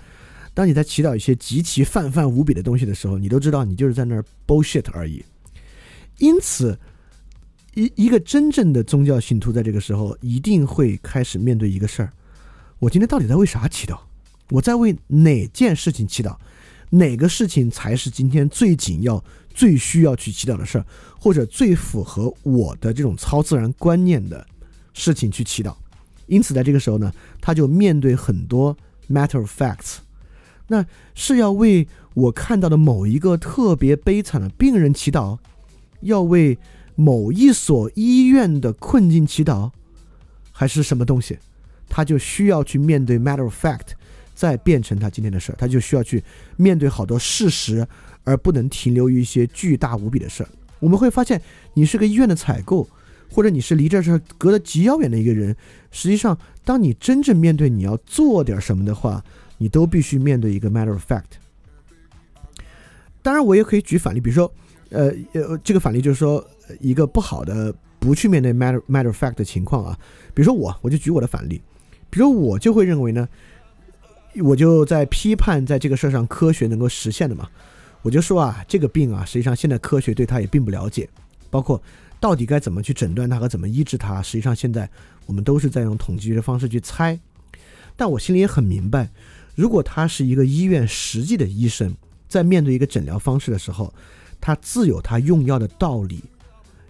[0.55, 5.23] 当你在祈祷一些极其泛泛无比的东西的时候，你都知道你就是在那儿 bullshit 而已。
[6.17, 6.79] 因此，
[7.75, 12.11] 一一个真正的宗教信徒在这个时候一定会开始面对一个事儿：
[12.79, 13.99] 我今天到底在为啥祈祷？
[14.49, 16.35] 我在为哪件事情祈祷？
[16.91, 19.23] 哪个事情才是今天最紧要？
[19.53, 20.85] 最需要去祈祷的事儿，
[21.17, 24.45] 或者最符合我的这种超自然观念的
[24.93, 25.73] 事情去祈祷。
[26.27, 28.75] 因此，在这个时候呢，他就面对很多
[29.09, 29.99] matter of facts。
[30.67, 35.37] 那是要为我看到的某一个特别悲惨的病人祈祷，
[36.01, 36.57] 要为
[36.95, 39.71] 某一所医院的困境祈祷，
[40.51, 41.39] 还是什么东西？
[41.87, 43.93] 他就需要去面对 matter of fact，
[44.35, 45.55] 再变成他今天的事儿。
[45.57, 46.23] 他就需要去
[46.57, 47.87] 面对好多事实。
[48.27, 50.49] 而不能停留于一些巨大无比的事儿。
[50.79, 51.39] 我们会发现，
[51.75, 52.89] 你是个医院的采购，
[53.29, 55.55] 或者你是离这事儿隔得极遥远的一个人。
[55.91, 59.23] 实际上，当你真正面对你要做点什么的话，
[59.59, 61.37] 你都必须面对一个 matter of fact。
[63.21, 64.51] 当然，我也可以举反例，比如说，
[64.89, 66.43] 呃呃，这个反例就是说
[66.79, 69.95] 一个不好的不去面对 matter matter of fact 的情况啊。
[70.33, 71.61] 比如说我，我就举我的反例，
[72.09, 73.29] 比如我就会认为呢，
[74.41, 77.49] 我就在批判在这个事儿上科学能够实现的嘛。
[78.01, 81.09] 我就说啊，这个病啊，实际上现在科学对它也并不了解，
[81.49, 81.81] 包括
[82.19, 84.89] 到底该怎么去诊断它和怎么医治它，实际上现在
[85.25, 87.19] 我们都是在用统计学的方式去猜。
[87.95, 89.09] 但我心里也很明白，
[89.55, 91.95] 如果他是一个医院实际的医生，
[92.27, 93.93] 在面对一个诊疗方式的时候，
[94.41, 96.21] 他自有他用药的道理，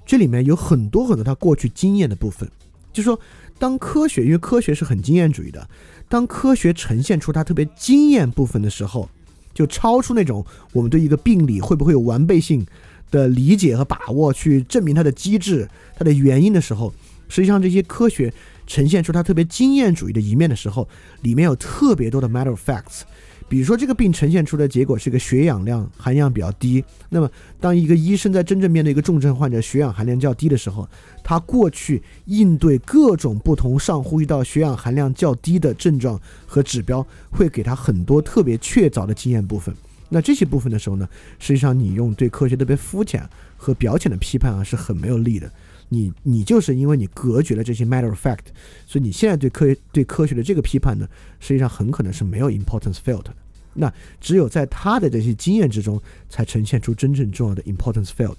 [0.06, 2.50] 这里面有很多很多他过去经验的部分。
[2.92, 3.20] 就说，
[3.58, 5.68] 当科学，因为科学是很经验主义的，
[6.08, 9.10] 当科学呈现出它特别经验部分的时候。
[9.54, 12.68] 就超出那种我们对一个病理会不会有完备性
[13.10, 16.94] 的理解和把握，去证明它的机制、它的原因的时候，
[17.30, 18.34] 实际上这些科学
[18.68, 20.86] 呈现出它特别经验主义的一面的时候，
[21.22, 23.04] 里面有特别多的 matter of facts。
[23.48, 26.84] 比如说，这个病呈现出的结果是个血氧量含量比较低。
[27.10, 27.30] 那么，
[27.60, 30.88] 当一个医生在真正面对一个重症患者血氧含量较低的时候，
[31.24, 39.74] 他过去应对各种不同上呼吸道血氧含量较低的症状和指标，会给他很多特别确凿的经验部分。
[40.10, 41.08] 那这些部分的时候呢，
[41.40, 43.28] 实际上你用对科学特别肤浅
[43.58, 45.52] 和表浅的批判啊，是很没有利的。
[45.90, 48.48] 你你就是因为你隔绝了这些 matter of fact，
[48.86, 51.08] 所以你现在对科学对科学的这个批判呢，
[51.40, 53.34] 实际上很可能是没有 importance field 的。
[53.74, 58.38] 那只有在他的这些经验之中，才呈现出真正重要的 importance field。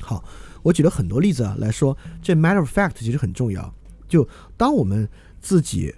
[0.00, 0.24] 好，
[0.62, 3.74] 我举了很多例子啊来说，这 matter of fact 其实很重要。
[4.08, 5.08] 就当我们
[5.40, 5.94] 自己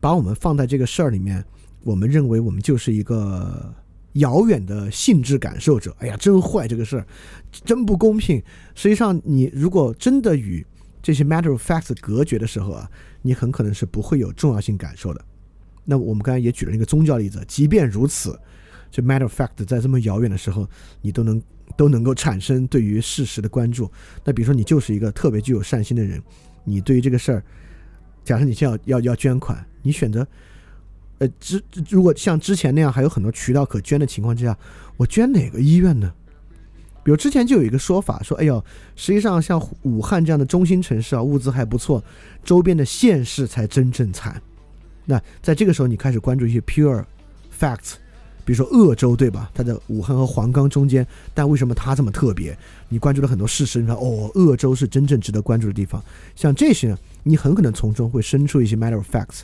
[0.00, 1.44] 把我们放在这个事儿里面，
[1.82, 3.74] 我们认为我们就是一个。
[4.14, 7.06] 遥远的性质感受者，哎呀，真坏这个事儿，
[7.64, 8.42] 真不公平。
[8.74, 10.66] 实际上，你如果真的与
[11.00, 12.90] 这些 matter of fact 隔绝的时候啊，
[13.22, 15.24] 你很可能是不会有重要性感受的。
[15.84, 18.38] 那我们刚才也举了一个宗教例子，即便如此，
[18.90, 20.68] 这 matter of fact 在这么遥远的时候，
[21.00, 21.42] 你都能
[21.76, 23.90] 都能够产生对于事实的关注。
[24.24, 26.20] 那比如说，你就是一个特别具有善心的人，
[26.64, 27.44] 你对于这个事儿，
[28.24, 30.26] 假设你现在要要要捐款，你选择。
[31.20, 34.56] 呃，之如果像之前那样还有很多渠道可捐的情况之下，
[34.96, 36.12] 我捐哪个医院呢？
[37.02, 38.62] 比如之前就有一个说法说，哎呦，
[38.96, 42.02] 实际上像武汉这样的中心城市啊，物资还不错，
[42.42, 44.40] 周边的县市才真正惨。
[45.06, 47.04] 那在这个时候，你开始关注一些 pure
[47.58, 47.94] facts，
[48.44, 49.50] 比如说鄂州，对吧？
[49.54, 52.56] 它在武汉和黄冈中间，但为什么它这么特别？
[52.88, 56.02] 你关注了很多事实，你看哦，鄂州是真正值得关注的地方。
[56.36, 59.40] 像这些呢，你很可能从中会生出一些 matter of facts，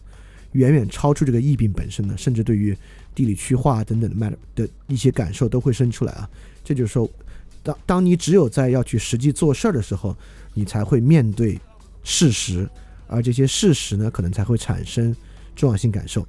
[0.56, 2.76] 远远超出这个疫病本身呢，甚至对于
[3.14, 6.28] 地理区划等等的 matter 的一些感受都会生出来啊。
[6.64, 7.08] 这就是说，
[7.62, 10.16] 当当你只有在要去实际做事儿的时候，
[10.54, 11.58] 你才会面对
[12.02, 12.68] 事实，
[13.06, 15.14] 而这些事实呢，可能才会产生
[15.54, 16.26] 重要性感受。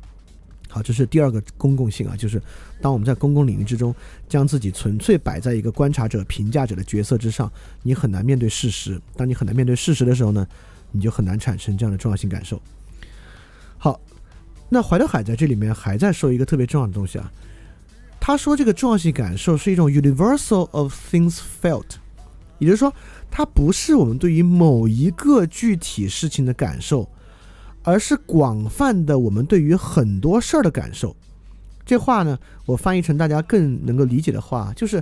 [0.69, 2.41] 好，这是第二个公共性啊，就是
[2.82, 3.95] 当我们在公共领域之中，
[4.28, 7.49] 将自己纯粹摆在一个观察者、评价者的角色之上，
[7.84, 8.99] 你很难面对事实。
[9.15, 10.45] 当你很难面对事实的时候呢，
[10.91, 12.61] 你就很难产生这样的重要性感受。
[13.78, 13.99] 好，
[14.70, 17.32] 那怀德海在这里面还在说一个特别重要的东西啊，
[18.20, 21.86] 他说这个重要性感受是一种 universal of things felt，
[22.59, 22.93] 也就是说，
[23.30, 27.09] 它不是我们对于某一个具体事情的感受。
[27.84, 31.15] 而是广泛的我们对于很多事儿的感受，
[31.86, 35.01] 这话呢，我翻译成大家更能够理解的话，就是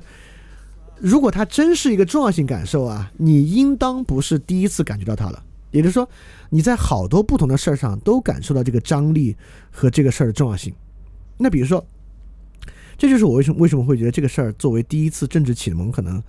[0.99, 5.43] 如果它真是一个重要性感受啊，你应当不是第一次感觉到它了。
[5.72, 6.07] 也就是说，
[6.56, 9.36] 你在好多不同的事儿上都感受到这个张力
[9.72, 10.74] 和这个事儿的重要性。
[11.38, 11.86] 那比如说，
[12.97, 16.24] 这就是我为什么为什么会觉得这个事儿作为第一次政治启蒙可能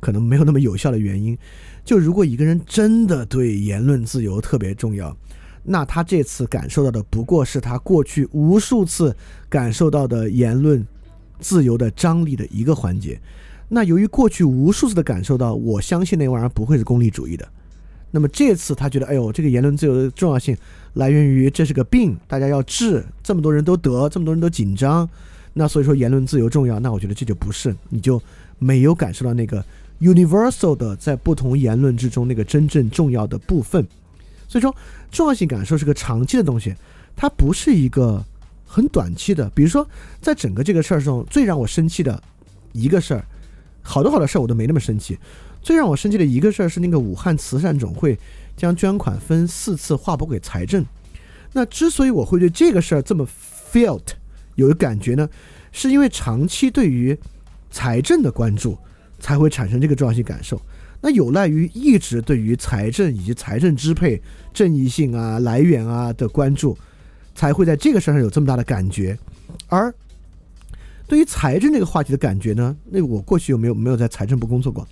[0.00, 1.34] 可能没有那么有效的原因。
[1.82, 5.16] 就如果一个人真的对言论自由特别重要。
[5.64, 9.16] 那他这次感受到的不过是他过去无数次
[9.48, 10.86] 感受到的言论
[11.40, 13.18] 自由的张力的一个环节。
[13.68, 17.46] 那由于过去无数次的感受到，我相信那玩意儿不会是功利主义的。
[18.10, 20.56] 那么这次他觉得，哎呦，这个言论自由的重要性
[20.94, 25.08] 来源于这是个病，大家要治，这么多人都得，这么多人都紧张。
[25.52, 28.20] 那所以说言论自由重要，那我觉得这就不是，你就
[28.58, 29.64] 没有感受到那个
[30.00, 33.86] universal 的在不同言论之中那个真正重要的部分。
[34.46, 34.74] 所以说，
[35.10, 36.74] 重要性感受是个长期的东西，
[37.14, 38.24] 它不是一个
[38.64, 39.50] 很短期的。
[39.50, 39.86] 比如说，
[40.22, 42.22] 在整个这个事儿中，最让我生气的
[42.72, 43.24] 一个事儿，
[43.82, 45.18] 好多好多事儿我都没那么生气。
[45.62, 48.18] 最让我生气的一个事儿是那个武汉慈善总会
[48.56, 50.84] 将捐款分四次划拨给财政。
[51.52, 53.26] 那之所以我会对这个事儿这么
[53.72, 54.02] felt
[54.54, 55.28] 有感觉呢，
[55.72, 57.18] 是因为长期对于
[57.70, 58.78] 财政的关注
[59.18, 60.60] 才会产生这个重要性感受。
[61.00, 64.20] 那有赖于一直对于财政以及财政支配
[64.52, 66.76] 正义性啊、来源啊的关注，
[67.34, 69.16] 才会在这个事儿上有这么大的感觉。
[69.68, 69.94] 而
[71.06, 74.86] 对于财政这个话题的感觉呢，那我过去有没有没有在财政部工作过？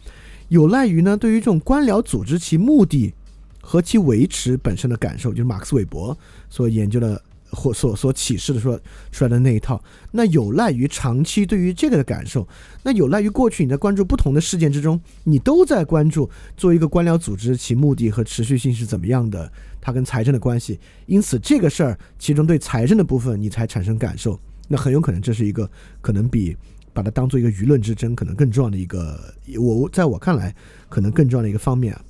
[0.49, 3.13] 有赖于呢对于这种官僚组织其目的
[3.61, 6.17] 和其维持本身的感受，就是马克思韦伯
[6.51, 7.23] 所研究的。
[7.49, 8.79] 或所所启示的说
[9.13, 12.47] 出来的那一套，那有赖于长期对于这个的感受，
[12.83, 25.71] 那有赖于过去你在关注不同的事件之中，你都在关注作为一个官僚组织其目的和持续性是怎么样的，它跟财政的关系，因此这个事儿其中对财政的部分你才产生感受，那很有可能这是一个
[26.01, 26.55] 可能比
[26.97, 30.55] 把它当做一个舆论之争可能更重要的一个，我在我看来
[30.89, 32.01] 可能更重要的一个方面啊，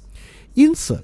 [0.55, 1.03] 因此，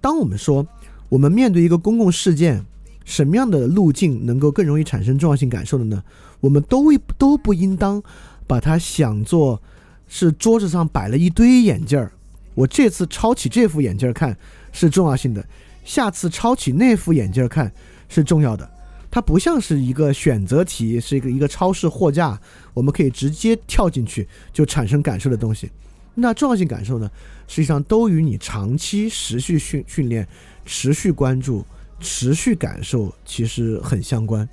[0.00, 0.66] 当我们说
[1.08, 2.66] 我们面对一个公共事件。
[3.02, 6.00] 什么样的路径能够更容易产生重要性感受的呢？
[6.38, 8.00] 我们都都不应当
[8.46, 9.60] 把它想作
[10.06, 12.12] 是桌子上摆了一堆眼镜儿，
[12.54, 14.36] 我这次抄起这副眼镜看
[14.70, 15.44] 是重要性的，
[15.82, 17.72] 下次抄起那副眼镜看
[18.08, 18.70] 是重要的。
[19.10, 22.40] 它不像是一个选择题，是一个一个超市货架，
[22.74, 25.70] 我们可以直接跳进去就产生感受的东西。
[26.14, 27.10] 那重要性感受呢，
[27.48, 30.26] 实际上都与你长期持续训训练、
[30.64, 31.64] 持续关注。
[32.02, 34.48] 持续感受其实很相关，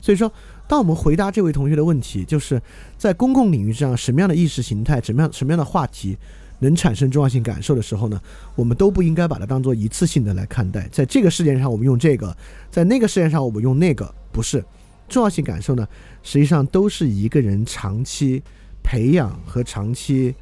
[0.00, 0.28] 所以说，
[0.66, 2.60] 当我们回答这位同学的问题，就是
[2.96, 6.18] 在公共领域上什么样的意识形态、什么样什么样的话题
[6.60, 8.20] 能产生重要性感受的时候呢，
[8.54, 10.88] 我们都不应该把它当做一次性的来看待。
[10.92, 12.36] 在这个事件上我们用这个，
[12.70, 14.64] 在那个事件上我们用那个，不是
[15.08, 15.86] 重要性感受呢？
[16.22, 18.42] 实际上都是一个人长期
[18.82, 20.34] 培养和长期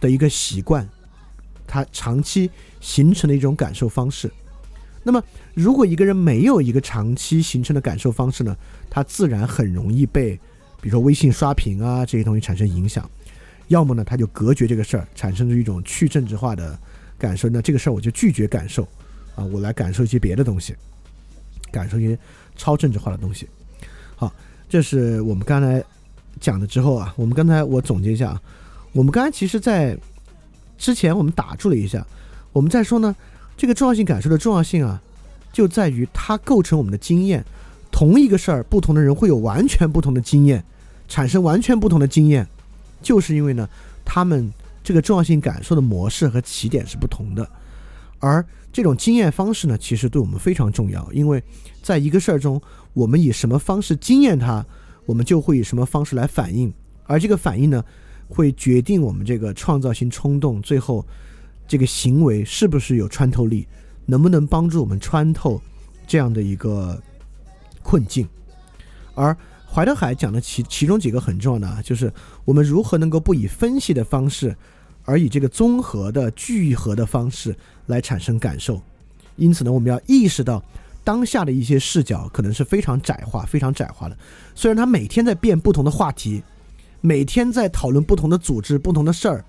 [0.00, 0.88] 的一个习惯，
[1.66, 2.50] 他长期
[2.80, 4.30] 形成的一种感受方式。
[5.02, 5.22] 那么，
[5.54, 8.56] 如果一个人没有一个长期形成的感受方式呢，
[8.90, 10.38] 他自然很容易被，
[10.80, 13.08] 比如说微信刷屏啊这些东西产生影响。
[13.68, 16.78] 要么呢，他就隔绝这个事儿，产生出一种去政治化的
[17.18, 17.48] 感受。
[17.48, 18.82] 那这个事儿我就拒绝感受，
[19.34, 20.74] 啊，我来感受一些别的东西，
[21.70, 22.18] 感受一些
[22.56, 23.48] 超政治化的东西。
[24.16, 24.32] 好，
[24.68, 25.82] 这是我们刚才
[26.40, 28.42] 讲的之后啊，我们刚才我总结一下啊，
[28.92, 29.96] 我们刚才其实在
[30.76, 32.06] 之前我们打住了一下，
[32.52, 33.14] 我们在说呢。
[33.60, 35.02] 这个重要性感受的重要性啊，
[35.52, 37.44] 就在于它构成我们的经验。
[37.90, 40.64] 同一个事儿，不同的人会有完全不同的经验，
[41.08, 42.46] 产生完全不同的经验，
[43.00, 43.68] 就是因为呢，
[44.04, 47.48] 他们这个重要性感受的模式和起点是不同的。
[48.20, 51.42] 而这种经验方式呢，其实对我们非常重要，因为
[51.82, 52.60] 在一个事儿中，
[52.92, 54.64] 我们以什么方式经验它，
[55.06, 56.72] 我们就会以什么方式来反应，
[57.04, 57.84] 而这个反应呢，
[58.28, 61.06] 会决定我们这个创造性冲动最后
[61.66, 63.66] 这个行为是不是有穿透力，
[64.06, 65.60] 能不能帮助我们穿透
[66.06, 67.00] 这样的一个
[67.82, 68.28] 困境。
[69.14, 69.36] 而
[69.72, 72.12] 怀特海讲的其其中几个很重要的啊，就是
[72.44, 74.56] 我们如何能够不以分析的方式，
[75.04, 77.54] 而以这个综合的聚合的方式
[77.86, 78.80] 来产生感受。
[79.36, 80.62] 因此呢，我们要意识到。
[81.04, 84.18] 当下的一些视角可能是非常窄化、非常窄化的。
[84.54, 86.42] 虽然他每天在变不同的话题，
[87.00, 88.36] 每天在讨论不同的。
[88.36, 89.42] 组织、不同的事儿，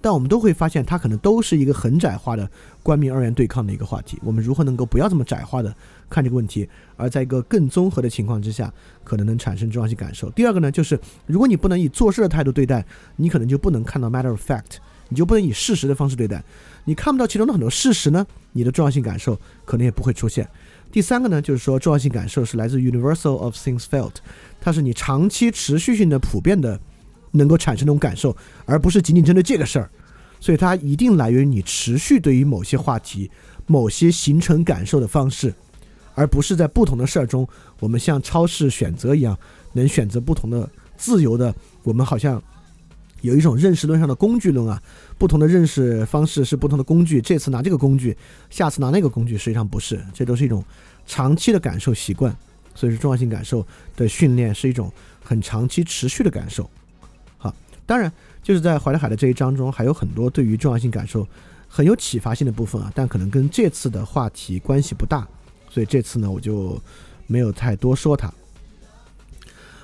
[0.00, 2.50] 但我们都会发现，它可能都是一个很窄化的。
[2.82, 4.18] 官民二元对抗的一个话题。
[4.24, 5.72] 我们如何能够不要这么窄化的。
[6.08, 10.30] 看这个问题，而在一个更综合的情况之下，可能能产生重要性感受？
[10.30, 12.84] 第二个呢，就是如果你不能以做事的态度对待，
[13.16, 14.76] 你可能就不能看到 matter of fact，
[15.08, 16.42] 你就不能以事实的方式对待。
[16.84, 20.48] 你看不到其中的很多事实呢，你的重要性感受可能也不会出现。
[20.92, 24.12] 第三个呢，就是说重要性感受是来自 universal of things felt，
[24.60, 26.78] 它是你长期持续性的普遍的
[27.32, 29.90] 能够产生那种感受，而不是仅仅针对这个事儿，
[30.38, 33.28] 所以它一定来源于你持续对于某些话题、
[33.66, 35.52] 某些形成感受的方式，
[36.14, 37.46] 而不是在不同的事儿中，
[37.80, 39.38] 我们像超市选择一样，
[39.72, 42.42] 能选择不同的自由的，我们好像。
[43.20, 44.82] 有一种认识论上的工具论啊，
[45.16, 47.22] 不同的认识方式是不同的工具。
[47.22, 48.14] 这次拿这个工具，
[48.50, 50.62] 下次拿那个工具，实际上不是，这都是一种
[51.06, 52.36] 长期的感受习惯。
[52.74, 54.92] 所以说，重要性感受的训练是一种
[55.24, 56.68] 很长期持续的感受。
[57.38, 57.50] 好，
[57.86, 58.12] 当然
[58.42, 61.26] 就是在怀特海的这一章中，还有很多对于重要性感受
[61.66, 65.26] 很有启发性的部分啊，但可能跟这次的话题关系不大，
[65.74, 66.80] 所以这次呢，我就
[67.26, 68.32] 没有太多说它。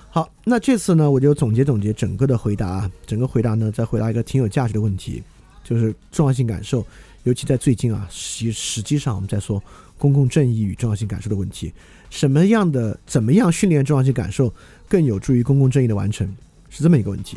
[0.08, 5.20] 好，那这次呢，我就总结总结整个的回答，整个回答呢，再回答一个挺有价值的问题，
[5.64, 6.86] 就是重要性感受，
[7.24, 9.60] 尤其在最近啊，实实际上我们在说
[9.98, 11.72] 公共正义与重要性感受的问题，
[12.08, 14.54] 什么样的怎么样训练重要性感受
[14.88, 16.32] 更有助于公共正义的完成，
[16.68, 17.36] 是这么一个问题。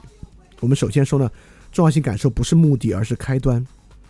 [0.59, 1.27] 我们首先说呢，
[1.71, 3.65] 重要性感受不是目的，而是开端，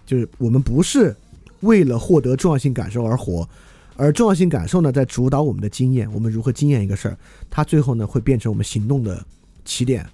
[0.05, 1.15] 就是我们不是
[1.61, 3.47] 为了获得重要性感受而活。
[3.95, 7.17] 而重要性感受呢，在主导我们的经验，我们如何经验一个事儿，
[7.49, 9.23] 它最后呢会变成我们行动的
[9.63, 10.07] 起点，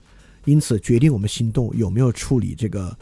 [0.45, 2.97] 因此决定我们行动有没有处理这个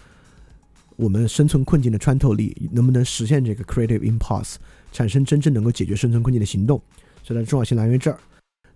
[0.95, 4.55] 我们生存困境的穿透力，能不能实现这个 creative impulse，
[4.91, 6.81] 产生真正能够解决生存困境的行动，
[7.23, 8.19] 所以它的重要性来源于这儿。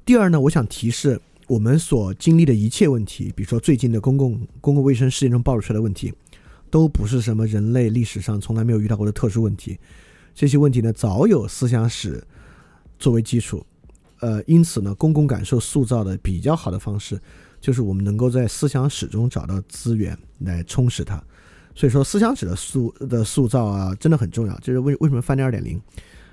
[0.04, 6.12] 第二呢，我想提示我们所经历的一切问题，比如说最近的公共公共卫生事件中暴露出来的问题，
[6.72, 9.78] 都不是什么人类历史上从来没有遇到过的特殊问题。
[10.34, 12.24] 这些问题呢，早有思想史
[12.98, 13.66] 作为基础，
[14.20, 17.20] 呃，因此呢，公共感受塑造的比较好的方式，
[17.60, 21.22] 就是我们能够在思想史中找到资源来充实它。
[21.76, 24.58] 所以说，思想史的塑的塑造啊，真的很重要。
[24.60, 25.82] 就是为为什么翻点二点零，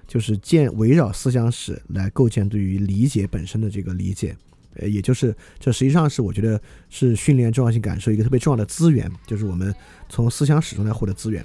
[0.07, 4.37] 就是建围绕思想史来构建对于理解本身的这个理解，
[4.75, 9.75] 呃，也就是这实际上是我觉得是训练重要性感受一个特别重要的资源，就是我们
[10.09, 11.45] 从思想史中来获得资源。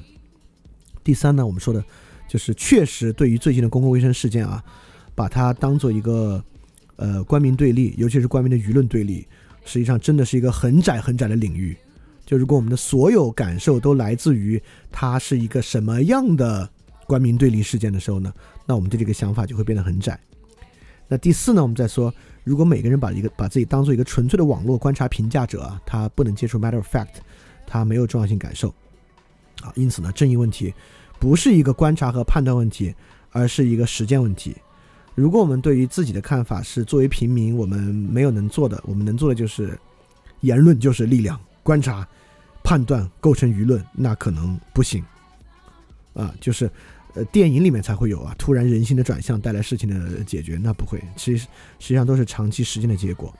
[1.03, 1.83] 第三呢，我们说的。
[2.33, 4.63] 就是确实对于最近的公共卫生事件啊，
[5.13, 6.43] 把它当做一个
[6.95, 9.27] 呃官民对立，尤其是官民的舆论对立，
[9.63, 11.77] 实际上真的是一个很窄很窄的领域。
[12.25, 14.59] 就如果我们的所有感受都来自于
[14.91, 16.67] 它是一个什么样的
[17.05, 18.33] 官民对立事件的时候呢，
[18.65, 20.19] 那我们对这个想法就会变得很窄。
[21.07, 22.11] 那第四呢，我们再说，
[22.43, 27.17] 如果每个人把一个把自己当做一个纯粹的网络观察评价者啊，他不能接触 matter of fact，
[27.67, 28.73] 他没有重要性感受
[29.61, 30.73] 啊，因此呢，正义问题。
[31.23, 32.93] 不是一个观察和判断问题，
[33.31, 34.53] 而是一个实践问题。
[35.15, 39.79] 如果我们对于自己的看法是作为平民我们没有能做的，我们能做的就是
[40.41, 42.05] 言论就是力量，观察、
[42.61, 45.01] 判断构成舆论，那可能不行。
[46.13, 46.69] 啊，就是
[47.13, 51.47] 呃电影里面才会有啊，突然人性的转向带来事情的解决，那不会，其实
[51.79, 53.33] 实际上都是长期实践的结果。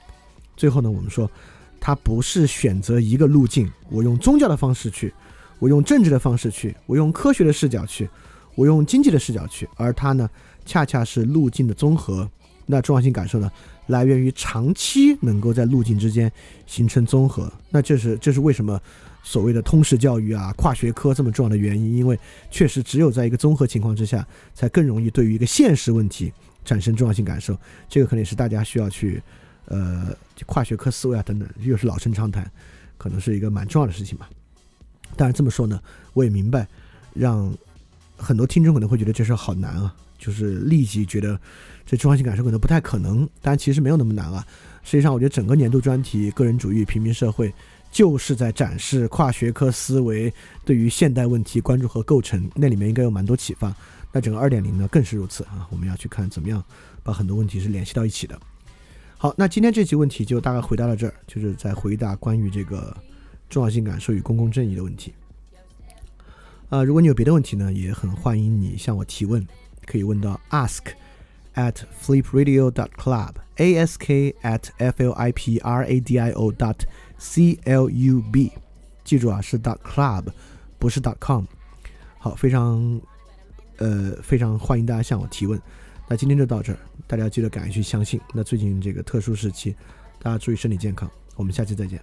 [0.56, 1.30] 最后呢，我们说，
[1.78, 5.12] 它不是选择一个路径，我用宗教的方式去。
[5.58, 8.08] 我用政治的方式去，我用科学的视角去，
[8.54, 10.28] 我用经济的视角去，而它呢，
[10.64, 12.28] 恰恰是路径的综合。
[12.66, 13.50] 那重要性感受呢，
[13.88, 16.32] 来源于长期能够在路径之间
[16.66, 17.52] 形成综合。
[17.70, 18.80] 那这是这是为什么
[19.22, 22.18] 所谓的通识教育啊、跨学科这么重要的原因，因为
[22.50, 26.32] 确实只有在一个综合情况之下，才更容易对于一个现实问题
[26.64, 27.54] 产生重要性感受。
[27.86, 29.22] 这个可能也是大家需要去，
[29.66, 30.16] 呃，
[30.46, 32.50] 跨学科思维啊等等，又是老生常谈，
[32.96, 34.28] 可能是一个蛮重要的事情吧。
[35.16, 35.80] 当然这么说呢，
[36.12, 36.66] 我也明白，
[37.12, 37.52] 让
[38.16, 41.38] 很多听众可能会觉得这事好难啊，就是立即觉得
[41.86, 43.28] 这重要性感受可能不太可能。
[43.40, 44.46] 但其实没有那么难啊。
[44.82, 47.52] 实际上，我觉得整个年度专题“个人主义、平民社会”
[47.90, 50.32] 就是在展示跨学科思维
[50.64, 53.74] 对于现代问题关注和构成，那里面应该有蛮多启发。
[54.12, 55.66] 那整个二点零呢，更是如此啊。
[55.70, 56.62] 我们要去看怎么样
[57.02, 58.38] 把很多问题是联系到一起的。
[59.16, 62.94] 好，那今天这期问题就大概回答到这儿，就是在回答关于这个
[63.54, 65.14] 重要性感受与公共正义的问题。
[66.70, 69.46] 呃，如果你有别的问题呢，也很欢迎你向我提问，
[69.86, 70.82] 可以问到 ask
[71.54, 76.80] at flipradio dot club，ask at f l i p r a d i o dot
[77.16, 78.50] c l u b，
[79.04, 80.24] 记住啊，是 dot club，
[80.80, 81.44] 不是 dot com。
[82.18, 83.00] 好，非常
[83.76, 85.60] 呃非常欢迎大家向我提问。
[86.08, 88.20] 那今天就到这儿，大家记得敢于去相信。
[88.34, 89.76] 那最近这个特殊时期，
[90.20, 91.08] 大家注意身体健康。
[91.36, 92.02] 我们下期再见。